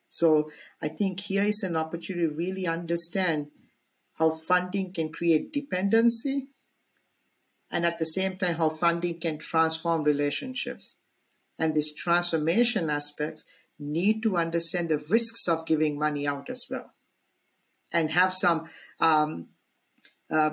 So 0.08 0.50
I 0.82 0.88
think 0.88 1.20
here 1.20 1.44
is 1.44 1.64
an 1.64 1.76
opportunity 1.76 2.28
to 2.28 2.36
really 2.36 2.68
understand 2.68 3.48
how 4.16 4.30
funding 4.30 4.92
can 4.94 5.12
create 5.12 5.54
dependency, 5.54 6.48
and 7.72 7.86
at 7.86 8.00
the 8.00 8.06
same 8.06 8.36
time, 8.36 8.56
how 8.56 8.70
funding 8.70 9.20
can 9.20 9.38
transform 9.38 10.04
relationships. 10.04 10.98
And 11.58 11.76
these 11.76 11.94
transformation 11.94 12.90
aspects 12.90 13.46
need 13.78 14.24
to 14.24 14.38
understand 14.38 14.90
the 14.90 15.02
risks 15.10 15.48
of 15.48 15.66
giving 15.66 15.98
money 15.98 16.28
out 16.28 16.50
as 16.50 16.66
well, 16.70 16.92
and 17.94 18.12
have 18.12 18.34
some, 18.34 18.68
um, 19.00 19.50
uh, 20.32 20.52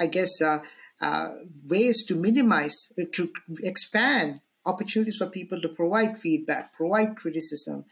I 0.00 0.06
guess, 0.06 0.40
uh, 0.42 0.60
uh, 1.04 1.34
ways 1.66 2.02
to 2.06 2.14
minimize, 2.14 2.90
uh, 2.98 3.04
to 3.12 3.30
expand 3.62 4.40
opportunities 4.64 5.18
for 5.18 5.26
people 5.26 5.60
to 5.60 5.68
provide 5.68 6.16
feedback, 6.16 6.72
provide 6.72 7.14
criticism, 7.14 7.84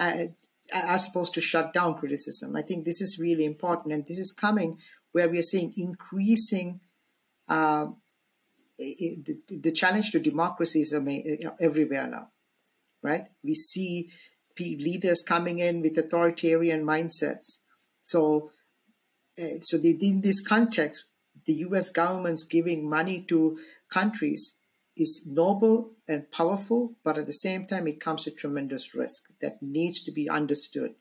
uh, 0.00 0.24
as 0.72 1.06
opposed 1.06 1.32
to 1.32 1.40
shut 1.40 1.72
down 1.72 1.94
criticism. 1.94 2.56
I 2.56 2.62
think 2.62 2.84
this 2.84 3.00
is 3.00 3.20
really 3.20 3.44
important, 3.44 3.94
and 3.94 4.04
this 4.04 4.18
is 4.18 4.32
coming 4.32 4.78
where 5.12 5.28
we 5.28 5.38
are 5.38 5.42
seeing 5.42 5.72
increasing 5.76 6.80
uh, 7.48 7.86
the, 8.76 9.72
challenge 9.72 10.10
to 10.10 10.18
democracy 10.18 10.80
is 10.80 10.92
everywhere 11.60 12.08
now, 12.08 12.30
right? 13.00 13.28
We 13.44 13.54
see 13.54 14.10
leaders 14.58 15.22
coming 15.22 15.60
in 15.60 15.82
with 15.82 15.96
authoritarian 15.96 16.84
mindsets. 16.84 17.58
So, 18.02 18.50
uh, 19.40 19.60
so 19.62 19.78
in 19.78 20.20
this 20.22 20.40
context, 20.40 21.04
the 21.46 21.54
U.S. 21.54 21.90
government's 21.90 22.42
giving 22.42 22.88
money 22.88 23.22
to 23.28 23.58
countries 23.90 24.58
is 24.96 25.24
noble 25.26 25.92
and 26.08 26.30
powerful, 26.30 26.94
but 27.04 27.18
at 27.18 27.26
the 27.26 27.32
same 27.32 27.66
time, 27.66 27.86
it 27.86 28.00
comes 28.00 28.24
with 28.24 28.36
tremendous 28.36 28.94
risk 28.94 29.28
that 29.40 29.62
needs 29.62 30.02
to 30.02 30.10
be 30.10 30.28
understood. 30.28 30.94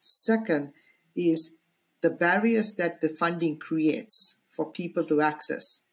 Second 0.00 0.72
is 1.16 1.56
the 2.02 2.10
barriers 2.10 2.74
that 2.74 3.00
the 3.00 3.08
funding 3.08 3.58
creates 3.58 4.40
for 4.50 4.70
people 4.70 5.04
to 5.04 5.20
access. 5.20 5.84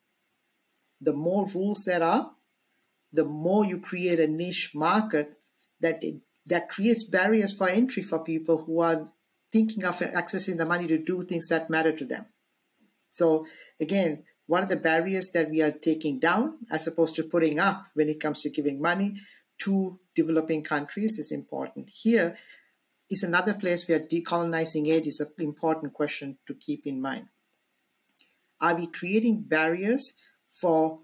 The 1.00 1.14
more 1.14 1.48
rules 1.56 1.86
there 1.86 2.04
are, 2.04 2.32
the 3.14 3.26
more 3.26 3.66
you 3.66 3.80
create 3.80 4.20
a 4.20 4.28
niche 4.28 4.72
market 4.76 5.38
that 5.80 6.04
it, 6.04 6.22
that 6.46 6.70
creates 6.70 7.04
barriers 7.04 7.54
for 7.54 7.70
entry 7.70 8.04
for 8.04 8.20
people 8.20 8.66
who 8.66 8.82
are 8.82 9.10
thinking 9.52 9.84
of 9.86 10.00
accessing 10.00 10.58
the 10.58 10.66
money 10.66 10.88
to 10.88 10.98
do 10.98 11.22
things 11.24 11.48
that 11.48 11.70
matter 11.70 11.92
to 11.92 12.06
them. 12.06 12.26
So 13.12 13.46
again, 13.80 14.24
one 14.48 14.64
of 14.64 14.70
the 14.70 14.78
barriers 14.78 15.32
that 15.32 15.50
we 15.50 15.62
are 15.62 15.72
taking 15.72 16.20
down 16.20 16.58
as 16.72 16.88
opposed 16.88 17.14
to 17.16 17.24
putting 17.24 17.60
up 17.60 17.86
when 17.94 18.10
it 18.10 18.20
comes 18.20 18.42
to 18.42 18.50
giving 18.50 18.82
money 18.82 19.18
to 19.60 20.00
developing 20.16 20.64
countries 20.64 21.20
is 21.20 21.32
important. 21.32 21.90
Here 21.90 22.36
is 23.10 23.22
another 23.22 23.54
place 23.54 23.88
where 23.88 24.00
decolonizing 24.00 24.88
aid 24.88 25.06
is 25.06 25.20
an 25.20 25.28
important 25.40 25.94
question 25.94 26.38
to 26.48 26.54
keep 26.54 26.88
in 26.88 27.02
mind. 27.02 27.28
Are 28.62 28.76
we 28.76 28.88
creating 28.88 29.44
barriers 29.44 30.14
for 30.50 31.00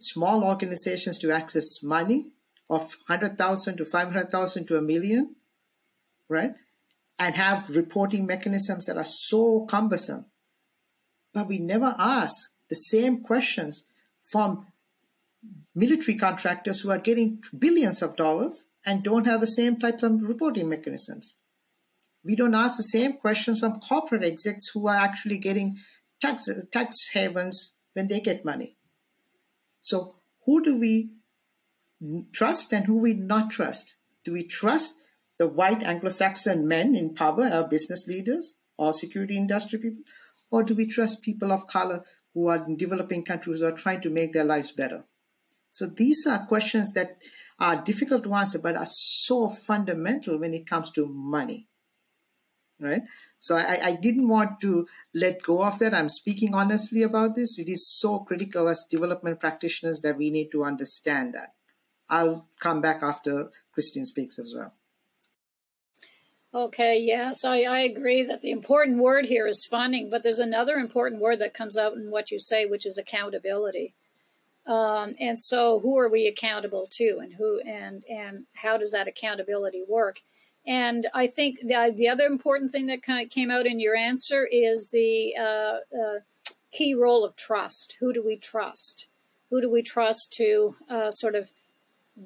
small 0.00 0.44
organizations 0.44 1.16
to 1.18 1.30
access 1.30 1.82
money 1.82 2.32
of 2.68 2.82
100,000 3.06 3.76
to 3.76 3.84
500,000 3.84 4.66
to 4.66 4.76
a 4.76 4.82
million, 4.82 5.36
right? 6.28 6.52
And 7.18 7.34
have 7.34 7.74
reporting 7.74 8.26
mechanisms 8.26 8.86
that 8.86 8.98
are 8.98 9.04
so 9.04 9.64
cumbersome 9.64 10.26
but 11.36 11.48
we 11.48 11.58
never 11.58 11.94
ask 11.98 12.54
the 12.70 12.74
same 12.74 13.20
questions 13.20 13.84
from 14.32 14.66
military 15.74 16.16
contractors 16.16 16.80
who 16.80 16.90
are 16.90 16.96
getting 16.96 17.42
billions 17.58 18.00
of 18.00 18.16
dollars 18.16 18.68
and 18.86 19.02
don't 19.02 19.26
have 19.26 19.42
the 19.42 19.46
same 19.46 19.78
types 19.78 20.02
of 20.02 20.22
reporting 20.22 20.66
mechanisms. 20.66 21.34
We 22.24 22.36
don't 22.36 22.54
ask 22.54 22.78
the 22.78 22.84
same 22.84 23.18
questions 23.18 23.60
from 23.60 23.80
corporate 23.80 24.24
execs 24.24 24.70
who 24.72 24.88
are 24.88 24.96
actually 24.96 25.36
getting 25.36 25.76
tax, 26.22 26.48
tax 26.72 27.10
havens 27.12 27.74
when 27.92 28.08
they 28.08 28.20
get 28.20 28.46
money. 28.46 28.78
So, 29.82 30.14
who 30.46 30.64
do 30.64 30.80
we 30.80 31.10
trust 32.32 32.72
and 32.72 32.86
who 32.86 33.02
we 33.02 33.12
not 33.12 33.50
trust? 33.50 33.96
Do 34.24 34.32
we 34.32 34.42
trust 34.42 34.94
the 35.36 35.48
white 35.48 35.82
Anglo 35.82 36.08
Saxon 36.08 36.66
men 36.66 36.94
in 36.94 37.14
power, 37.14 37.44
our 37.52 37.68
business 37.68 38.06
leaders 38.06 38.54
or 38.78 38.94
security 38.94 39.36
industry 39.36 39.78
people? 39.78 40.02
Or 40.50 40.62
do 40.62 40.74
we 40.74 40.86
trust 40.86 41.22
people 41.22 41.52
of 41.52 41.66
color 41.66 42.04
who 42.34 42.48
are 42.48 42.64
in 42.66 42.76
developing 42.76 43.24
countries 43.24 43.60
who 43.60 43.66
are 43.66 43.72
trying 43.72 44.00
to 44.02 44.10
make 44.10 44.32
their 44.32 44.44
lives 44.44 44.72
better? 44.72 45.04
So 45.70 45.86
these 45.86 46.26
are 46.26 46.46
questions 46.46 46.92
that 46.92 47.18
are 47.58 47.82
difficult 47.82 48.24
to 48.24 48.34
answer, 48.34 48.58
but 48.58 48.76
are 48.76 48.86
so 48.86 49.48
fundamental 49.48 50.38
when 50.38 50.54
it 50.54 50.66
comes 50.66 50.90
to 50.92 51.06
money. 51.06 51.68
Right? 52.78 53.02
So 53.38 53.56
I, 53.56 53.78
I 53.82 53.96
didn't 53.96 54.28
want 54.28 54.60
to 54.60 54.86
let 55.14 55.42
go 55.42 55.62
of 55.62 55.78
that. 55.78 55.94
I'm 55.94 56.10
speaking 56.10 56.54
honestly 56.54 57.02
about 57.02 57.34
this. 57.34 57.58
It 57.58 57.68
is 57.68 57.90
so 57.90 58.18
critical 58.20 58.68
as 58.68 58.84
development 58.90 59.40
practitioners 59.40 60.00
that 60.02 60.18
we 60.18 60.30
need 60.30 60.50
to 60.52 60.64
understand 60.64 61.34
that. 61.34 61.54
I'll 62.08 62.48
come 62.60 62.80
back 62.80 63.02
after 63.02 63.50
Christine 63.72 64.04
speaks 64.04 64.38
as 64.38 64.54
well. 64.56 64.74
Okay, 66.56 66.98
yes, 67.00 67.44
I, 67.44 67.64
I 67.64 67.80
agree 67.80 68.22
that 68.22 68.40
the 68.40 68.50
important 68.50 68.96
word 68.96 69.26
here 69.26 69.46
is 69.46 69.66
funding, 69.70 70.08
but 70.08 70.22
there's 70.22 70.38
another 70.38 70.76
important 70.76 71.20
word 71.20 71.38
that 71.40 71.52
comes 71.52 71.76
out 71.76 71.92
in 71.92 72.10
what 72.10 72.30
you 72.30 72.38
say, 72.40 72.64
which 72.64 72.86
is 72.86 72.96
accountability. 72.96 73.92
Um, 74.66 75.12
and 75.20 75.38
so, 75.38 75.80
who 75.80 75.98
are 75.98 76.08
we 76.08 76.26
accountable 76.26 76.88
to, 76.92 77.18
and 77.20 77.34
who 77.34 77.60
and 77.60 78.04
and 78.08 78.46
how 78.54 78.78
does 78.78 78.92
that 78.92 79.06
accountability 79.06 79.84
work? 79.86 80.20
And 80.66 81.06
I 81.12 81.26
think 81.26 81.60
the, 81.60 81.92
the 81.94 82.08
other 82.08 82.24
important 82.24 82.72
thing 82.72 82.86
that 82.86 83.02
kind 83.02 83.22
of 83.22 83.30
came 83.30 83.50
out 83.50 83.66
in 83.66 83.78
your 83.78 83.94
answer 83.94 84.48
is 84.50 84.88
the 84.88 85.34
uh, 85.38 85.42
uh, 85.94 86.20
key 86.72 86.94
role 86.94 87.22
of 87.22 87.36
trust. 87.36 87.98
Who 88.00 88.14
do 88.14 88.24
we 88.24 88.38
trust? 88.38 89.08
Who 89.50 89.60
do 89.60 89.70
we 89.70 89.82
trust 89.82 90.32
to 90.38 90.74
uh, 90.88 91.10
sort 91.10 91.34
of 91.34 91.50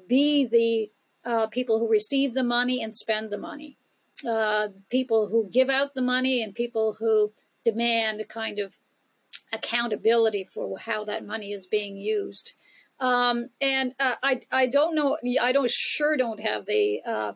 be 0.07 0.45
the 0.45 0.89
uh, 1.29 1.47
people 1.47 1.79
who 1.79 1.89
receive 1.89 2.33
the 2.33 2.45
money 2.45 2.81
and 2.81 2.95
spend 2.95 3.29
the 3.29 3.37
money? 3.37 3.77
Uh, 4.27 4.67
people 4.89 5.27
who 5.27 5.49
give 5.49 5.69
out 5.69 5.93
the 5.93 6.01
money 6.01 6.43
and 6.43 6.53
people 6.53 6.95
who 6.99 7.31
demand 7.63 8.21
a 8.21 8.25
kind 8.25 8.59
of 8.59 8.77
accountability 9.53 10.43
for 10.43 10.77
how 10.77 11.03
that 11.05 11.25
money 11.25 11.51
is 11.51 11.65
being 11.65 11.97
used. 11.97 12.53
Um, 12.99 13.49
and 13.59 13.95
uh, 13.99 14.15
I, 14.21 14.41
I 14.51 14.67
don't 14.67 14.95
know, 14.95 15.17
I 15.41 15.51
don't 15.51 15.69
sure 15.69 16.15
don't 16.15 16.39
have 16.39 16.65
the 16.65 17.01
uh, 17.05 17.33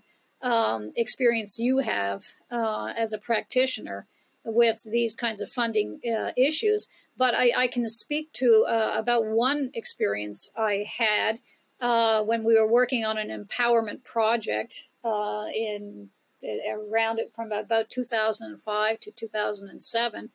um, 0.47 0.91
experience 0.95 1.57
you 1.57 1.79
have 1.79 2.23
uh, 2.51 2.93
as 2.97 3.13
a 3.13 3.17
practitioner. 3.17 4.07
with 4.47 4.83
these 4.83 5.15
kinds 5.15 5.41
of 5.41 5.49
funding 5.49 5.99
uh, 6.05 6.29
issues. 6.37 6.87
But 7.17 7.33
I, 7.33 7.51
I, 7.57 7.67
can 7.67 7.89
speak 7.89 8.31
to 8.33 8.63
uh, 8.69 8.91
about 8.95 9.25
one 9.25 9.71
experience 9.73 10.51
I 10.55 10.85
had 10.99 11.39
when 11.79 12.43
we 12.43 12.53
were 12.53 12.71
working 12.71 13.03
on 13.03 13.17
an 13.17 13.29
empowerment 13.29 14.03
project 14.03 14.87
in 15.03 16.11
around 16.43 17.19
it 17.19 17.31
from 17.33 17.51
about 17.51 17.89
2005 17.89 18.99
to 18.99 19.11
2007 19.11 20.29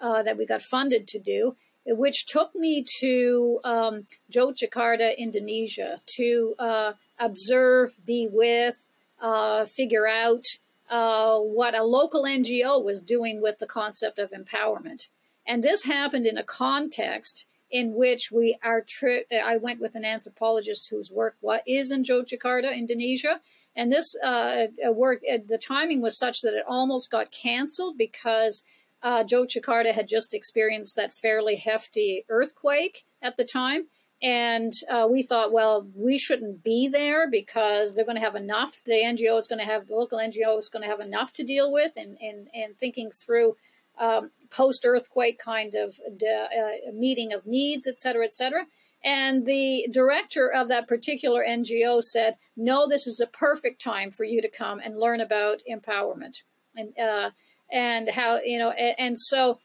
uh, 0.00 0.22
that 0.22 0.36
we 0.36 0.46
got 0.46 0.62
funded 0.62 1.06
to 1.08 1.18
do, 1.18 1.56
which 1.86 2.26
took 2.26 2.54
me 2.54 2.84
to 3.00 3.60
um, 3.64 4.06
Yogyakarta, 4.32 5.16
Indonesia, 5.16 5.98
to 6.16 6.54
uh, 6.58 6.92
observe, 7.18 7.94
be 8.04 8.28
with, 8.30 8.88
uh, 9.20 9.64
figure 9.64 10.06
out 10.06 10.46
uh, 10.90 11.38
what 11.38 11.74
a 11.74 11.82
local 11.82 12.24
NGO 12.24 12.82
was 12.82 13.00
doing 13.00 13.40
with 13.40 13.58
the 13.58 13.66
concept 13.66 14.18
of 14.18 14.32
empowerment. 14.32 15.08
And 15.46 15.62
this 15.62 15.84
happened 15.84 16.26
in 16.26 16.38
a 16.38 16.42
context 16.42 17.46
in 17.70 17.94
which 17.94 18.30
we 18.30 18.58
trip. 18.86 19.26
I 19.32 19.56
went 19.56 19.80
with 19.80 19.94
an 19.94 20.04
anthropologist 20.04 20.90
whose 20.90 21.10
work 21.10 21.36
what 21.40 21.62
is 21.66 21.90
in 21.90 22.04
Yogyakarta, 22.04 22.76
Indonesia, 22.76 23.40
and 23.76 23.92
this 23.92 24.14
uh, 24.22 24.66
work. 24.86 25.20
Uh, 25.30 25.38
the 25.46 25.58
timing 25.58 26.00
was 26.00 26.18
such 26.18 26.40
that 26.42 26.54
it 26.54 26.64
almost 26.68 27.10
got 27.10 27.30
canceled 27.30 27.98
because 27.98 28.62
uh, 29.02 29.24
Yogyakarta 29.24 29.92
had 29.92 30.08
just 30.08 30.34
experienced 30.34 30.96
that 30.96 31.12
fairly 31.14 31.56
hefty 31.56 32.24
earthquake 32.28 33.04
at 33.20 33.36
the 33.36 33.44
time, 33.44 33.86
and 34.22 34.72
uh, 34.88 35.06
we 35.10 35.22
thought, 35.22 35.52
well, 35.52 35.86
we 35.94 36.16
shouldn't 36.16 36.64
be 36.64 36.88
there 36.88 37.30
because 37.30 37.94
they're 37.94 38.06
going 38.06 38.16
to 38.16 38.22
have 38.22 38.36
enough. 38.36 38.80
The 38.84 38.92
NGO 38.92 39.38
is 39.38 39.46
going 39.46 39.58
to 39.58 39.66
have, 39.66 39.88
the 39.88 39.96
local 39.96 40.18
NGO 40.18 40.56
is 40.58 40.70
going 40.70 40.82
to 40.82 40.88
have 40.88 41.00
enough 41.00 41.34
to 41.34 41.44
deal 41.44 41.70
with 41.70 41.92
and, 41.96 42.16
and, 42.22 42.48
and 42.54 42.74
thinking 42.78 43.10
through 43.10 43.56
um, 43.98 44.30
post 44.50 44.84
earthquake 44.86 45.38
kind 45.38 45.74
of 45.74 46.00
uh, 46.06 46.92
meeting 46.92 47.32
of 47.32 47.46
needs, 47.46 47.86
et 47.86 48.00
cetera, 48.00 48.24
et 48.24 48.34
cetera. 48.34 48.66
And 49.04 49.44
the 49.44 49.86
director 49.92 50.50
of 50.50 50.68
that 50.68 50.88
particular 50.88 51.44
NGO 51.46 52.02
said, 52.02 52.38
no, 52.56 52.88
this 52.88 53.06
is 53.06 53.20
a 53.20 53.26
perfect 53.26 53.82
time 53.82 54.10
for 54.10 54.24
you 54.24 54.40
to 54.40 54.48
come 54.48 54.80
and 54.82 54.98
learn 54.98 55.20
about 55.20 55.60
empowerment. 55.70 56.42
And, 56.74 56.98
uh, 56.98 57.30
and 57.70 58.08
how, 58.08 58.40
you 58.42 58.58
know, 58.58 58.70
and, 58.70 58.94
and 58.98 59.18
so 59.18 59.58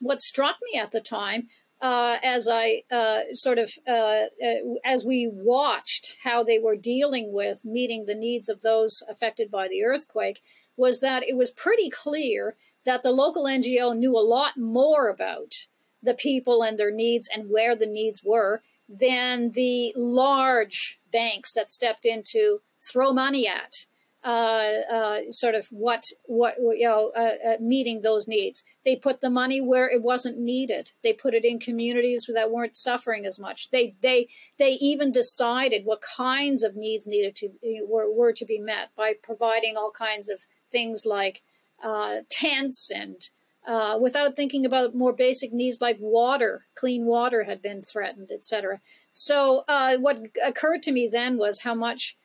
what 0.00 0.20
struck 0.20 0.56
me 0.70 0.78
at 0.78 0.90
the 0.90 1.00
time 1.00 1.48
uh, 1.80 2.18
as 2.22 2.48
I 2.48 2.82
uh, 2.92 3.34
sort 3.34 3.58
of 3.58 3.72
uh, 3.88 3.92
uh, 3.92 4.78
as 4.84 5.04
we 5.04 5.28
watched 5.32 6.16
how 6.22 6.44
they 6.44 6.60
were 6.60 6.76
dealing 6.76 7.32
with 7.32 7.64
meeting 7.64 8.04
the 8.06 8.14
needs 8.14 8.48
of 8.48 8.62
those 8.62 9.02
affected 9.08 9.50
by 9.50 9.66
the 9.68 9.84
earthquake 9.84 10.42
was 10.76 11.00
that 11.00 11.24
it 11.24 11.36
was 11.36 11.50
pretty 11.50 11.90
clear 11.90 12.56
that 12.86 13.02
the 13.02 13.10
local 13.10 13.44
NGO 13.44 13.96
knew 13.96 14.16
a 14.16 14.20
lot 14.20 14.56
more 14.56 15.08
about 15.08 15.66
the 16.02 16.14
people 16.14 16.62
and 16.62 16.78
their 16.78 16.90
needs 16.90 17.28
and 17.32 17.50
where 17.50 17.76
the 17.76 17.86
needs 17.86 18.22
were 18.24 18.62
than 18.88 19.52
the 19.52 19.92
large 19.96 21.00
banks 21.10 21.52
that 21.54 21.70
stepped 21.70 22.04
in 22.04 22.22
to 22.24 22.60
throw 22.78 23.12
money 23.12 23.48
at 23.48 23.86
uh, 24.24 24.82
uh, 24.92 25.18
sort 25.30 25.56
of 25.56 25.66
what 25.70 26.06
what 26.26 26.54
you 26.58 26.86
know 26.86 27.10
uh, 27.16 27.54
uh, 27.54 27.56
meeting 27.60 28.02
those 28.02 28.28
needs. 28.28 28.62
They 28.84 28.94
put 28.94 29.20
the 29.20 29.30
money 29.30 29.60
where 29.60 29.88
it 29.88 30.00
wasn't 30.00 30.38
needed. 30.38 30.92
They 31.02 31.12
put 31.12 31.34
it 31.34 31.44
in 31.44 31.58
communities 31.58 32.30
that 32.32 32.50
weren't 32.52 32.76
suffering 32.76 33.26
as 33.26 33.40
much. 33.40 33.70
They 33.70 33.96
they 34.00 34.28
they 34.58 34.74
even 34.74 35.10
decided 35.10 35.84
what 35.84 36.02
kinds 36.02 36.62
of 36.62 36.76
needs 36.76 37.06
needed 37.06 37.34
to 37.36 37.50
were 37.84 38.12
were 38.12 38.32
to 38.32 38.44
be 38.44 38.60
met 38.60 38.90
by 38.96 39.14
providing 39.20 39.76
all 39.76 39.90
kinds 39.90 40.28
of 40.28 40.46
things 40.70 41.04
like 41.04 41.42
uh, 41.82 42.18
tents 42.30 42.90
and. 42.94 43.28
Uh, 43.66 43.96
without 44.00 44.34
thinking 44.34 44.66
about 44.66 44.94
more 44.94 45.12
basic 45.12 45.52
needs 45.52 45.80
like 45.80 45.96
water, 46.00 46.64
clean 46.74 47.06
water 47.06 47.44
had 47.44 47.62
been 47.62 47.80
threatened, 47.80 48.30
etc. 48.32 48.80
So 49.10 49.64
what 50.00 50.20
occurred 50.44 50.82
to 50.84 50.92
me 50.92 51.06
then 51.06 51.38
was 51.38 51.60
how 51.60 51.74
much, 51.74 52.16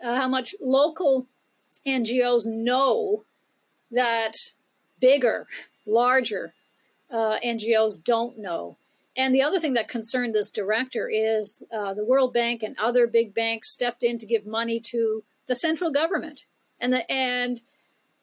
how 0.00 0.28
much 0.28 0.54
local 0.60 1.26
NGOs 1.86 2.46
know 2.46 3.24
that 3.90 4.34
bigger, 5.00 5.46
larger 5.86 6.54
uh, 7.10 7.38
NGOs 7.44 8.02
don't 8.02 8.38
know. 8.38 8.76
And 9.16 9.34
the 9.34 9.42
other 9.42 9.60
thing 9.60 9.74
that 9.74 9.86
concerned 9.86 10.34
this 10.34 10.50
director 10.50 11.08
is 11.08 11.62
uh, 11.72 11.94
the 11.94 12.04
World 12.04 12.32
Bank 12.32 12.62
and 12.62 12.76
other 12.78 13.06
big 13.06 13.32
banks 13.32 13.70
stepped 13.70 14.02
in 14.02 14.18
to 14.18 14.26
give 14.26 14.44
money 14.44 14.80
to 14.80 15.22
the 15.46 15.54
central 15.54 15.92
government, 15.92 16.46
and 16.80 16.92
the 16.92 17.10
and 17.10 17.60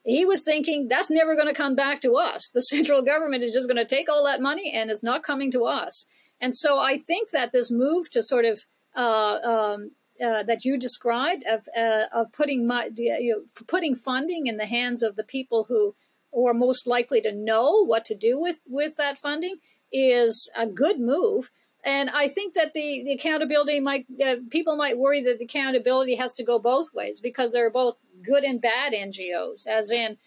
he 0.03 0.25
was 0.25 0.43
thinking 0.43 0.87
that's 0.87 1.11
never 1.11 1.35
going 1.35 1.47
to 1.47 1.53
come 1.53 1.75
back 1.75 2.01
to 2.01 2.15
us. 2.15 2.49
The 2.53 2.61
central 2.73 3.01
government 3.01 3.43
is 3.43 3.53
just 3.53 3.67
going 3.67 3.77
to 3.77 3.85
take 3.85 4.09
all 4.09 4.25
that 4.25 4.41
money 4.41 4.71
and 4.73 4.89
it's 4.89 5.03
not 5.03 5.23
coming 5.23 5.51
to 5.51 5.65
us. 5.65 6.05
And 6.39 6.55
so 6.55 6.79
I 6.79 6.97
think 6.97 7.29
that 7.31 7.51
this 7.51 7.71
move 7.71 8.09
to 8.11 8.23
sort 8.23 8.45
of 8.45 8.65
uh, 8.95 9.37
um, 9.43 9.91
uh, 10.23 10.43
that 10.43 10.65
you 10.65 10.77
described 10.77 11.43
of 11.49 11.67
uh, 11.77 12.05
of 12.13 12.31
putting 12.31 12.67
my, 12.67 12.89
you 12.95 13.33
know, 13.33 13.63
putting 13.67 13.95
funding 13.95 14.47
in 14.47 14.57
the 14.57 14.65
hands 14.65 15.03
of 15.03 15.15
the 15.15 15.23
people 15.23 15.65
who 15.65 15.95
who 16.33 16.47
are 16.47 16.53
most 16.53 16.87
likely 16.87 17.21
to 17.21 17.31
know 17.31 17.85
what 17.85 18.05
to 18.05 18.15
do 18.15 18.39
with 18.39 18.61
with 18.67 18.97
that 18.97 19.17
funding 19.17 19.57
is 19.91 20.49
a 20.57 20.65
good 20.65 20.99
move. 20.99 21.51
And 21.83 22.09
I 22.11 22.27
think 22.27 22.53
that 22.53 22.73
the, 22.73 23.03
the 23.03 23.13
accountability 23.13 23.79
might 23.79 24.05
uh, 24.23 24.35
people 24.49 24.75
might 24.75 24.97
worry 24.97 25.23
that 25.23 25.39
the 25.39 25.45
accountability 25.45 26.15
has 26.15 26.33
to 26.33 26.43
go 26.43 26.59
both 26.59 26.93
ways 26.93 27.19
because 27.19 27.51
there 27.51 27.65
are 27.65 27.71
both 27.71 28.03
good 28.23 28.43
and 28.43 28.61
bad 28.61 28.93
NGOs, 28.93 29.65
as 29.65 29.91
in 29.91 30.17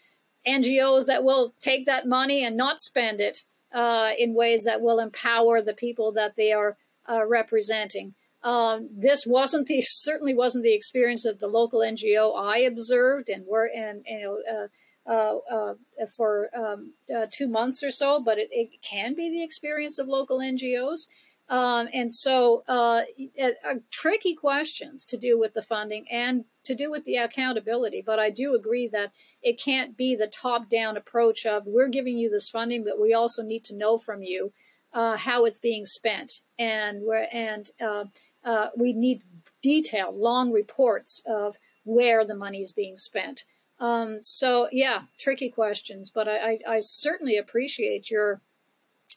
NGOs 0.46 1.06
that 1.06 1.22
will 1.22 1.54
take 1.60 1.86
that 1.86 2.06
money 2.06 2.44
and 2.44 2.56
not 2.56 2.80
spend 2.80 3.20
it 3.20 3.44
uh, 3.72 4.10
in 4.18 4.34
ways 4.34 4.64
that 4.64 4.80
will 4.80 4.98
empower 4.98 5.62
the 5.62 5.74
people 5.74 6.12
that 6.12 6.34
they 6.36 6.52
are 6.52 6.76
uh, 7.08 7.24
representing. 7.26 8.14
Um, 8.42 8.88
this 8.92 9.24
wasn't 9.26 9.68
the 9.68 9.80
certainly 9.82 10.34
wasn't 10.34 10.64
the 10.64 10.74
experience 10.74 11.24
of 11.24 11.38
the 11.38 11.46
local 11.46 11.80
NGO 11.80 12.36
I 12.36 12.58
observed 12.58 13.28
and 13.28 13.46
were 13.46 13.70
and 13.74 14.04
you 14.06 14.20
know 14.20 14.38
uh, 14.52 14.66
uh, 15.06 15.38
uh, 15.50 15.74
for 16.16 16.48
um, 16.56 16.94
uh, 17.14 17.26
two 17.30 17.46
months 17.46 17.82
or 17.82 17.90
so, 17.90 18.20
but 18.20 18.38
it, 18.38 18.48
it, 18.50 18.70
can 18.82 19.14
be 19.14 19.30
the 19.30 19.44
experience 19.44 19.98
of 19.98 20.08
local 20.08 20.38
NGOs. 20.38 21.08
Um, 21.48 21.88
and 21.92 22.10
so, 22.12 22.64
uh, 22.66 23.02
tricky 23.90 24.34
questions 24.34 25.04
to 25.06 25.18
do 25.18 25.38
with 25.38 25.52
the 25.52 25.62
funding 25.62 26.06
and 26.10 26.44
to 26.64 26.74
do 26.74 26.90
with 26.90 27.04
the 27.04 27.16
accountability. 27.16 28.02
But 28.04 28.18
I 28.18 28.30
do 28.30 28.54
agree 28.54 28.88
that 28.88 29.12
it 29.42 29.60
can't 29.60 29.96
be 29.96 30.16
the 30.16 30.26
top-down 30.26 30.96
approach 30.96 31.44
of 31.44 31.66
we're 31.66 31.88
giving 31.88 32.16
you 32.16 32.30
this 32.30 32.48
funding, 32.48 32.82
but 32.82 33.00
we 33.00 33.12
also 33.12 33.42
need 33.42 33.64
to 33.64 33.74
know 33.74 33.98
from 33.98 34.22
you 34.22 34.52
uh, 34.94 35.16
how 35.18 35.44
it's 35.44 35.58
being 35.58 35.84
spent 35.84 36.40
and 36.58 37.04
where 37.04 37.28
and 37.30 37.70
uh, 37.78 38.04
uh, 38.44 38.68
we 38.76 38.94
need 38.94 39.22
detailed, 39.62 40.16
long 40.16 40.50
reports 40.50 41.22
of 41.26 41.58
where 41.84 42.24
the 42.24 42.34
money 42.34 42.60
is 42.60 42.72
being 42.72 42.96
spent. 42.96 43.44
Um, 43.80 44.18
so, 44.22 44.68
yeah, 44.72 45.02
tricky 45.18 45.50
questions, 45.50 46.10
but 46.14 46.28
I, 46.28 46.36
I, 46.36 46.58
I 46.68 46.80
certainly 46.80 47.36
appreciate 47.36 48.10
your 48.10 48.40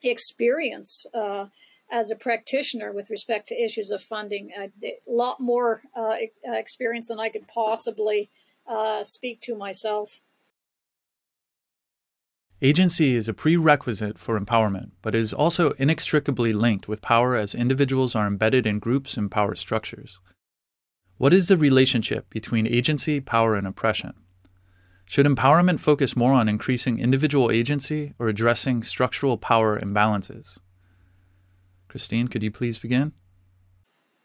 experience 0.04 1.06
uh, 1.14 1.46
as 1.92 2.12
a 2.12 2.16
practitioner 2.16 2.92
with 2.92 3.10
respect 3.10 3.48
to 3.48 3.64
issues 3.64 3.92
of 3.92 4.02
funding. 4.02 4.52
A 4.58 4.72
lot 5.08 5.40
more 5.40 5.82
uh, 5.96 6.16
experience 6.44 7.08
than 7.08 7.20
I 7.20 7.30
could 7.30 7.48
possibly 7.48 8.30
uh, 8.68 9.04
speak 9.04 9.42
to 9.42 9.56
myself. 9.56 10.22
Agency 12.62 13.14
is 13.14 13.30
a 13.30 13.36
prerequisite 13.36 14.18
for 14.18 14.40
empowerment, 14.40 14.90
but 15.04 15.14
is 15.14 15.32
also 15.32 15.72
inextricably 15.74 16.54
linked 16.54 16.88
with 16.88 17.04
power 17.04 17.36
as 17.36 17.54
individuals 17.54 18.16
are 18.16 18.26
embedded 18.26 18.66
in 18.66 18.80
groups 18.80 19.16
and 19.16 19.30
power 19.30 19.54
structures. 19.54 20.20
What 21.18 21.34
is 21.34 21.48
the 21.48 21.58
relationship 21.58 22.30
between 22.32 22.68
agency, 22.68 23.22
power, 23.22 23.56
and 23.56 23.68
oppression? 23.68 24.14
Should 25.06 25.26
empowerment 25.26 25.80
focus 25.80 26.16
more 26.16 26.34
on 26.34 26.50
increasing 26.50 27.00
individual 27.00 27.52
agency 27.52 28.14
or 28.20 28.28
addressing 28.28 28.84
structural 28.84 29.38
power 29.38 29.80
imbalances? 29.80 30.60
Christine, 31.88 32.28
could 32.28 32.44
you 32.44 32.52
please 32.52 32.80
begin? 32.80 33.14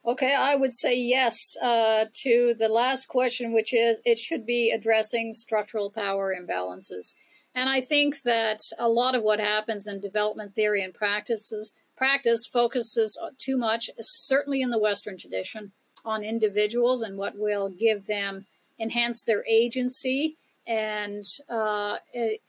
Okay, 0.05 0.35
I 0.35 0.57
would 0.57 0.75
say 0.75 0.97
yes 0.97 1.37
uh, 1.63 2.07
to 2.25 2.55
the 2.59 2.69
last 2.69 3.07
question, 3.07 3.53
which 3.53 3.73
is 3.73 4.01
it 4.05 4.19
should 4.19 4.45
be 4.45 4.71
addressing 4.71 5.33
structural 5.33 5.91
power 5.91 6.35
imbalances. 6.35 7.15
And 7.55 7.69
I 7.69 7.81
think 7.81 8.23
that 8.23 8.59
a 8.79 8.89
lot 8.89 9.15
of 9.15 9.23
what 9.23 9.39
happens 9.39 9.87
in 9.87 10.01
development 10.01 10.55
theory 10.55 10.83
and 10.83 10.93
practices 10.93 11.73
practice 11.97 12.49
focuses 12.53 13.17
too 13.39 13.57
much, 13.57 13.89
certainly 14.01 14.61
in 14.61 14.71
the 14.71 14.79
Western 14.79 15.17
tradition, 15.17 15.71
on 16.05 16.25
individuals 16.25 17.01
and 17.01 17.17
what 17.17 17.39
will 17.39 17.69
give 17.69 18.07
them 18.07 18.47
enhance 18.81 19.23
their 19.23 19.45
agency 19.47 20.37
and 20.67 21.25
uh, 21.49 21.97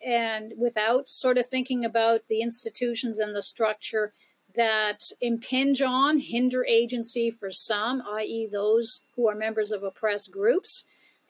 and 0.04 0.54
without 0.58 1.08
sort 1.08 1.38
of 1.38 1.46
thinking 1.46 1.86
about 1.86 2.22
the 2.30 2.42
institutions 2.42 3.20
and 3.20 3.36
the 3.36 3.44
structure 3.44 4.14
that 4.56 5.12
impinge 5.20 5.82
on, 5.82 6.20
hinder 6.20 6.66
agency 6.66 7.32
for 7.32 7.52
some, 7.52 8.04
i.e., 8.14 8.48
those 8.52 9.02
who 9.16 9.28
are 9.28 9.36
members 9.36 9.72
of 9.72 9.84
oppressed 9.84 10.32
groups, 10.32 10.84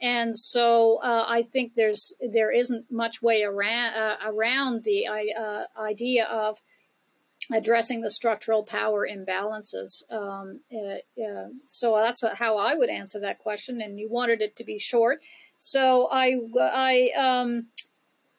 And 0.04 0.38
so 0.38 0.98
uh, 0.98 1.24
I 1.30 1.44
think 1.44 1.76
there's 1.76 2.12
there 2.20 2.52
isn't 2.52 2.92
much 2.92 3.22
way 3.22 3.44
around 3.44 3.96
uh, 3.96 4.18
around 4.26 4.84
the 4.84 5.08
uh, 5.08 5.64
idea 5.80 6.26
of 6.26 6.62
addressing 7.50 8.02
the 8.02 8.12
structural 8.12 8.64
power 8.64 9.08
imbalances. 9.08 10.04
Um, 10.12 10.60
uh, 10.74 11.48
so 11.64 11.96
that's 12.02 12.22
what, 12.22 12.36
how 12.36 12.58
I 12.58 12.76
would 12.76 12.90
answer 12.90 13.20
that 13.22 13.40
question. 13.40 13.82
And 13.82 13.98
you 13.98 14.10
wanted 14.10 14.42
it 14.42 14.58
to 14.58 14.66
be 14.66 14.78
short, 14.78 15.22
so 15.58 16.10
I 16.12 16.38
I. 16.60 17.12
Um, 17.18 17.68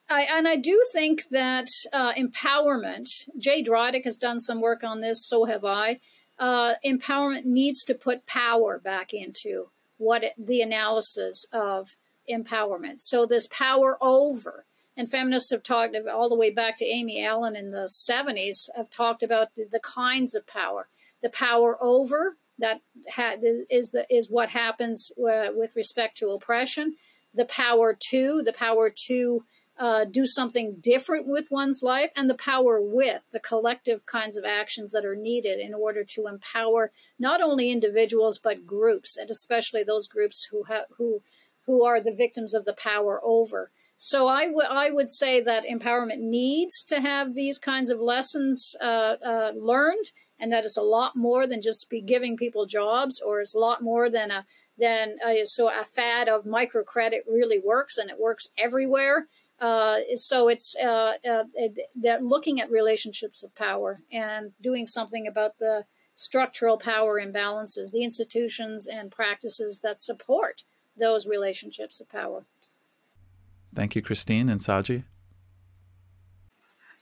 I, 0.09 0.27
and 0.31 0.47
I 0.47 0.57
do 0.57 0.85
think 0.93 1.29
that 1.31 1.69
uh, 1.93 2.13
empowerment, 2.13 3.09
Jay 3.39 3.65
Drydyk 3.65 4.05
has 4.05 4.19
done 4.19 4.41
some 4.41 4.61
work 4.61 4.85
on 4.85 5.01
this, 5.01 5.27
so 5.27 5.45
have 5.47 5.65
I. 5.65 6.01
Uh, 6.39 6.75
empowerment 6.85 7.45
needs 7.45 7.85
to 7.85 7.95
put 7.95 8.27
power 8.27 8.79
back 8.79 9.15
into 9.15 9.69
what 9.99 10.25
it, 10.25 10.33
the 10.37 10.61
analysis 10.61 11.47
of 11.53 11.97
empowerment. 12.31 12.99
So 12.99 13.25
this 13.25 13.47
power 13.47 13.97
over, 14.01 14.65
and 14.97 15.11
feminists 15.11 15.51
have 15.51 15.63
talked 15.63 15.97
all 16.13 16.29
the 16.29 16.37
way 16.37 16.53
back 16.53 16.77
to 16.79 16.87
Amy 16.87 17.25
Allen 17.25 17.57
in 17.57 17.71
the 17.71 17.91
70s, 18.11 18.69
have 18.77 18.91
talked 18.91 19.23
about 19.23 19.55
the, 19.55 19.67
the 19.71 19.81
kinds 19.81 20.35
of 20.35 20.47
power. 20.47 20.89
The 21.23 21.31
power 21.31 21.83
over 21.83 22.37
that 22.59 22.81
ha- 23.11 23.37
is 23.71 23.91
the 23.91 24.07
is 24.15 24.31
what 24.31 24.51
happens 24.51 25.11
uh, 25.19 25.49
with 25.55 25.75
respect 25.75 26.19
to 26.19 26.29
oppression. 26.29 26.97
The 27.35 27.47
power 27.47 27.97
to, 28.11 28.43
the 28.45 28.53
power 28.53 28.93
to 29.07 29.45
uh, 29.79 30.05
do 30.05 30.25
something 30.25 30.77
different 30.81 31.27
with 31.27 31.51
one's 31.51 31.83
life 31.83 32.11
and 32.15 32.31
the 32.31 32.37
power 32.37 32.81
with 32.81 33.25
the 33.33 33.41
collective 33.41 34.07
kinds 34.07 34.37
of 34.37 34.45
actions 34.45 34.93
that 34.93 35.05
are 35.05 35.17
needed 35.17 35.59
in 35.59 35.75
order 35.75 36.05
to 36.05 36.27
empower 36.27 36.93
not 37.19 37.43
only 37.43 37.71
individuals 37.71 38.39
but 38.39 38.67
groups 38.67 39.17
and 39.17 39.31
especially 39.31 39.83
those 39.83 40.07
groups 40.07 40.49
who 40.51 40.63
ha- 40.65 40.87
who 40.97 41.21
who 41.67 41.85
are 41.85 42.01
the 42.01 42.15
victims 42.15 42.55
of 42.55 42.65
the 42.65 42.75
power 42.75 43.21
over. 43.25 43.71
So 43.97 44.27
I, 44.29 44.91
would 44.91 45.11
say 45.11 45.41
that 45.43 45.65
empowerment 45.65 46.19
needs 46.19 46.85
to 46.89 47.01
have 47.01 47.33
these 47.33 47.59
kinds 47.59 47.91
of 47.91 48.01
lessons 48.01 48.77
uh, 48.81 49.17
uh, 49.25 49.53
learned 49.57 50.11
and 50.39 50.53
that 50.53 50.65
is 50.65 50.77
a 50.77 50.83
lot 50.83 51.17
more 51.17 51.47
than 51.47 51.63
just 51.63 51.89
be 51.89 52.03
giving 52.03 52.37
people 52.37 52.67
jobs 52.67 53.21
or 53.25 53.41
it's 53.41 53.55
a 53.55 53.59
lot 53.59 53.83
more 53.83 54.11
than 54.11 54.31
a 54.31 54.45
than 54.77 55.17
a, 55.25 55.47
so 55.47 55.69
a 55.69 55.85
fad 55.85 56.29
of 56.29 56.45
microcredit 56.45 57.21
really 57.29 57.61
works 57.65 57.97
and 57.97 58.11
it 58.11 58.19
works 58.19 58.49
everywhere 58.59 59.29
uh, 59.61 59.97
so 60.17 60.49
it's 60.49 60.75
uh, 60.77 61.13
uh, 61.29 61.45
they're 61.95 62.21
looking 62.21 62.61
at 62.61 62.71
relationships 62.71 63.43
of 63.43 63.55
power 63.55 64.01
and 64.13 64.53
doing 64.61 64.87
something 64.87 65.27
about 65.27 65.59
the 65.59 65.85
structural 66.17 66.79
power 66.79 67.21
imbalances, 67.21 67.91
the 67.91 68.05
institutions 68.05 68.87
and 68.87 69.11
practices 69.11 69.81
that 69.81 70.01
support 70.01 70.63
those 70.97 71.27
relationships 71.27 72.01
of 72.01 72.09
power. 72.09 72.45
Thank 73.75 73.97
you, 73.97 74.03
Christine 74.03 74.49
and 74.49 74.61
Saji. 74.61 75.05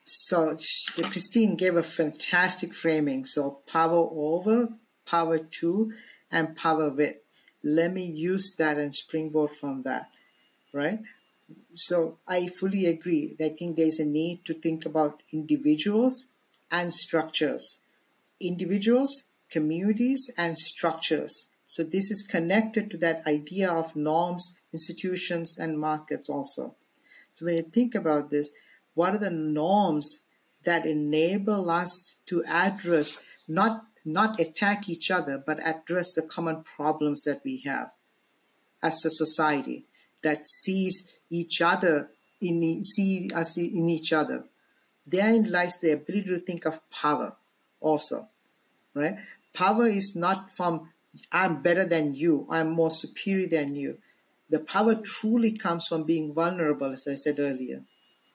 So 0.05 0.57
Christine 0.95 1.57
gave 1.57 1.77
a 1.77 1.83
fantastic 1.83 2.73
framing. 2.73 3.25
So 3.25 3.61
power 3.67 4.09
over, 4.11 4.69
power 5.07 5.39
to, 5.39 5.93
and 6.31 6.57
power 6.57 6.91
with. 6.91 7.17
Let 7.63 7.93
me 7.93 8.05
use 8.05 8.57
that 8.57 8.79
and 8.79 8.93
springboard 8.93 9.53
from 9.53 9.83
that, 9.83 10.09
right? 10.73 10.99
So 11.75 12.19
I 12.27 12.49
fully 12.49 12.87
agree. 12.87 13.37
I 13.41 13.51
think 13.51 13.77
there's 13.77 13.99
a 13.99 14.05
need 14.05 14.45
to 14.45 14.55
think 14.55 14.85
about 14.85 15.23
individuals 15.33 16.27
and 16.71 16.93
structures, 16.93 17.79
individuals, 18.41 19.25
communities, 19.51 20.31
and 20.37 20.57
structures. 20.57 21.49
So 21.67 21.83
this 21.83 22.11
is 22.11 22.23
connected 22.23 22.91
to 22.91 22.99
that 22.99 23.27
idea 23.27 23.71
of 23.71 23.97
norms, 23.97 24.59
institutions, 24.73 25.57
and 25.59 25.79
markets 25.79 26.29
also. 26.29 26.75
So 27.33 27.47
when 27.47 27.57
you 27.57 27.63
think 27.63 27.95
about 27.95 28.31
this, 28.31 28.51
what 28.95 29.15
are 29.15 29.19
the 29.19 29.31
norms 29.31 30.25
that 30.65 30.87
enable 30.87 31.71
us 31.71 32.21
to 32.27 32.45
address 32.49 33.19
not 33.49 33.87
not 34.05 34.41
attack 34.41 34.89
each 34.89 35.11
other, 35.11 35.39
but 35.39 35.65
address 35.65 36.13
the 36.13 36.23
common 36.23 36.65
problems 36.65 37.23
that 37.23 37.41
we 37.45 37.59
have 37.59 37.93
as 38.83 39.05
a 39.05 39.11
society? 39.11 39.87
That 40.23 40.47
sees 40.47 41.21
each 41.31 41.61
other 41.61 42.11
in 42.41 42.83
see 42.83 43.31
us 43.35 43.57
in 43.57 43.89
each 43.89 44.13
other. 44.13 44.45
Therein 45.07 45.51
lies 45.51 45.81
the 45.81 45.93
ability 45.93 46.29
to 46.29 46.39
think 46.39 46.65
of 46.65 46.81
power 46.91 47.37
also. 47.81 48.29
Right? 48.95 49.17
Power 49.53 49.87
is 49.87 50.15
not 50.17 50.53
from 50.53 50.91
I'm 51.31 51.63
better 51.63 51.85
than 51.85 52.15
you, 52.15 52.47
I'm 52.51 52.71
more 52.71 52.91
superior 52.91 53.49
than 53.49 53.75
you. 53.75 53.99
The 54.49 54.61
power 54.61 54.95
truly 54.95 55.53
comes 55.53 55.87
from 55.87 56.05
being 56.05 56.35
vulnerable, 56.35 56.93
as 56.93 57.07
I 57.09 57.15
said 57.15 57.39
earlier. 57.39 57.83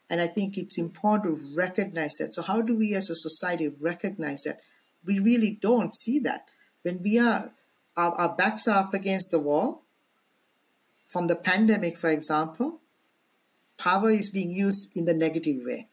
And 0.09 0.21
I 0.21 0.27
think 0.27 0.57
it's 0.57 0.77
important 0.77 1.35
to 1.35 1.55
recognize 1.55 2.15
that. 2.15 2.33
So, 2.33 2.41
how 2.41 2.61
do 2.61 2.75
we 2.75 2.95
as 2.95 3.09
a 3.09 3.15
society 3.15 3.67
recognize 3.67 4.43
that? 4.43 4.61
We 5.05 5.19
really 5.19 5.57
don't 5.61 5.93
see 5.93 6.19
that. 6.19 6.45
When 6.81 7.01
we 7.03 7.19
are, 7.19 7.51
our, 7.95 8.11
our 8.13 8.35
backs 8.35 8.67
are 8.67 8.77
up 8.77 8.93
against 8.93 9.31
the 9.31 9.39
wall, 9.39 9.83
from 11.07 11.27
the 11.27 11.35
pandemic, 11.37 11.97
for 11.97 12.09
example, 12.09 12.81
power 13.77 14.09
is 14.09 14.29
being 14.29 14.51
used 14.51 14.97
in 14.97 15.05
the 15.05 15.13
negative 15.13 15.63
way, 15.65 15.87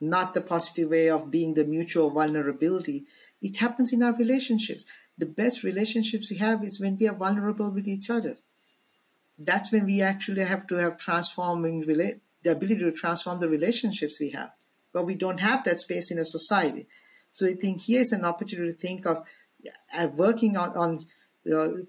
not 0.00 0.32
the 0.32 0.40
positive 0.40 0.88
way 0.88 1.10
of 1.10 1.30
being 1.30 1.52
the 1.54 1.64
mutual 1.64 2.08
vulnerability. 2.10 3.04
It 3.42 3.58
happens 3.58 3.92
in 3.92 4.02
our 4.02 4.14
relationships. 4.16 4.86
The 5.18 5.26
best 5.26 5.62
relationships 5.62 6.30
we 6.30 6.38
have 6.38 6.64
is 6.64 6.80
when 6.80 6.96
we 6.98 7.06
are 7.06 7.14
vulnerable 7.14 7.70
with 7.70 7.86
each 7.86 8.08
other. 8.08 8.36
That's 9.38 9.70
when 9.70 9.84
we 9.84 10.00
actually 10.00 10.44
have 10.44 10.66
to 10.68 10.76
have 10.76 10.96
transforming 10.96 11.80
the 11.80 12.50
ability 12.50 12.80
to 12.80 12.92
transform 12.92 13.38
the 13.38 13.48
relationships 13.48 14.18
we 14.18 14.30
have. 14.30 14.52
But 14.94 15.04
we 15.04 15.14
don't 15.14 15.40
have 15.40 15.64
that 15.64 15.78
space 15.78 16.10
in 16.10 16.18
a 16.18 16.24
society. 16.24 16.86
So 17.30 17.46
I 17.46 17.54
think 17.54 17.82
here's 17.82 18.12
an 18.12 18.24
opportunity 18.24 18.72
to 18.72 18.78
think 18.78 19.06
of 19.06 19.22
uh, 19.94 20.08
working 20.14 20.56
on, 20.56 20.70
on 20.76 20.98
uh, 21.52 21.82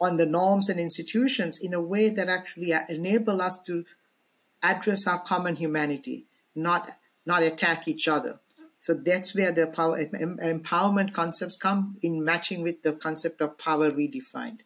on 0.00 0.16
the 0.16 0.26
norms 0.26 0.68
and 0.68 0.78
institutions 0.78 1.58
in 1.58 1.74
a 1.74 1.80
way 1.80 2.08
that 2.08 2.28
actually 2.28 2.72
enable 2.88 3.40
us 3.40 3.62
to 3.62 3.84
address 4.62 5.06
our 5.06 5.20
common 5.20 5.56
humanity, 5.56 6.26
not 6.54 6.90
not 7.24 7.42
attack 7.42 7.88
each 7.88 8.06
other. 8.06 8.40
So 8.78 8.94
that's 8.94 9.34
where 9.34 9.50
the 9.50 9.66
power 9.66 9.98
empowerment 10.04 11.12
concepts 11.12 11.56
come 11.56 11.96
in 12.02 12.24
matching 12.24 12.62
with 12.62 12.82
the 12.82 12.92
concept 12.92 13.40
of 13.40 13.58
power 13.58 13.90
redefined. 13.90 14.60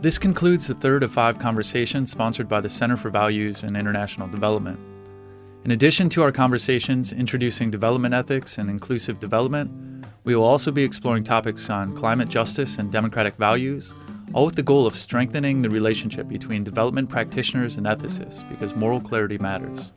This 0.00 0.18
concludes 0.18 0.68
the 0.68 0.74
third 0.74 1.02
of 1.02 1.12
five 1.12 1.40
conversations 1.40 2.12
sponsored 2.12 2.48
by 2.48 2.60
the 2.60 2.68
Center 2.68 2.96
for 2.96 3.10
Values 3.10 3.64
and 3.64 3.76
International 3.76 4.28
Development. 4.28 4.78
In 5.64 5.72
addition 5.72 6.08
to 6.10 6.22
our 6.22 6.30
conversations 6.30 7.12
introducing 7.12 7.72
development 7.72 8.14
ethics 8.14 8.58
and 8.58 8.70
inclusive 8.70 9.18
development, 9.18 9.97
we 10.28 10.36
will 10.36 10.44
also 10.44 10.70
be 10.70 10.84
exploring 10.84 11.24
topics 11.24 11.70
on 11.70 11.94
climate 11.94 12.28
justice 12.28 12.76
and 12.76 12.92
democratic 12.92 13.34
values, 13.36 13.94
all 14.34 14.44
with 14.44 14.56
the 14.56 14.62
goal 14.62 14.86
of 14.86 14.94
strengthening 14.94 15.62
the 15.62 15.70
relationship 15.70 16.28
between 16.28 16.62
development 16.62 17.08
practitioners 17.08 17.78
and 17.78 17.86
ethicists 17.86 18.46
because 18.50 18.76
moral 18.76 19.00
clarity 19.00 19.38
matters. 19.38 19.94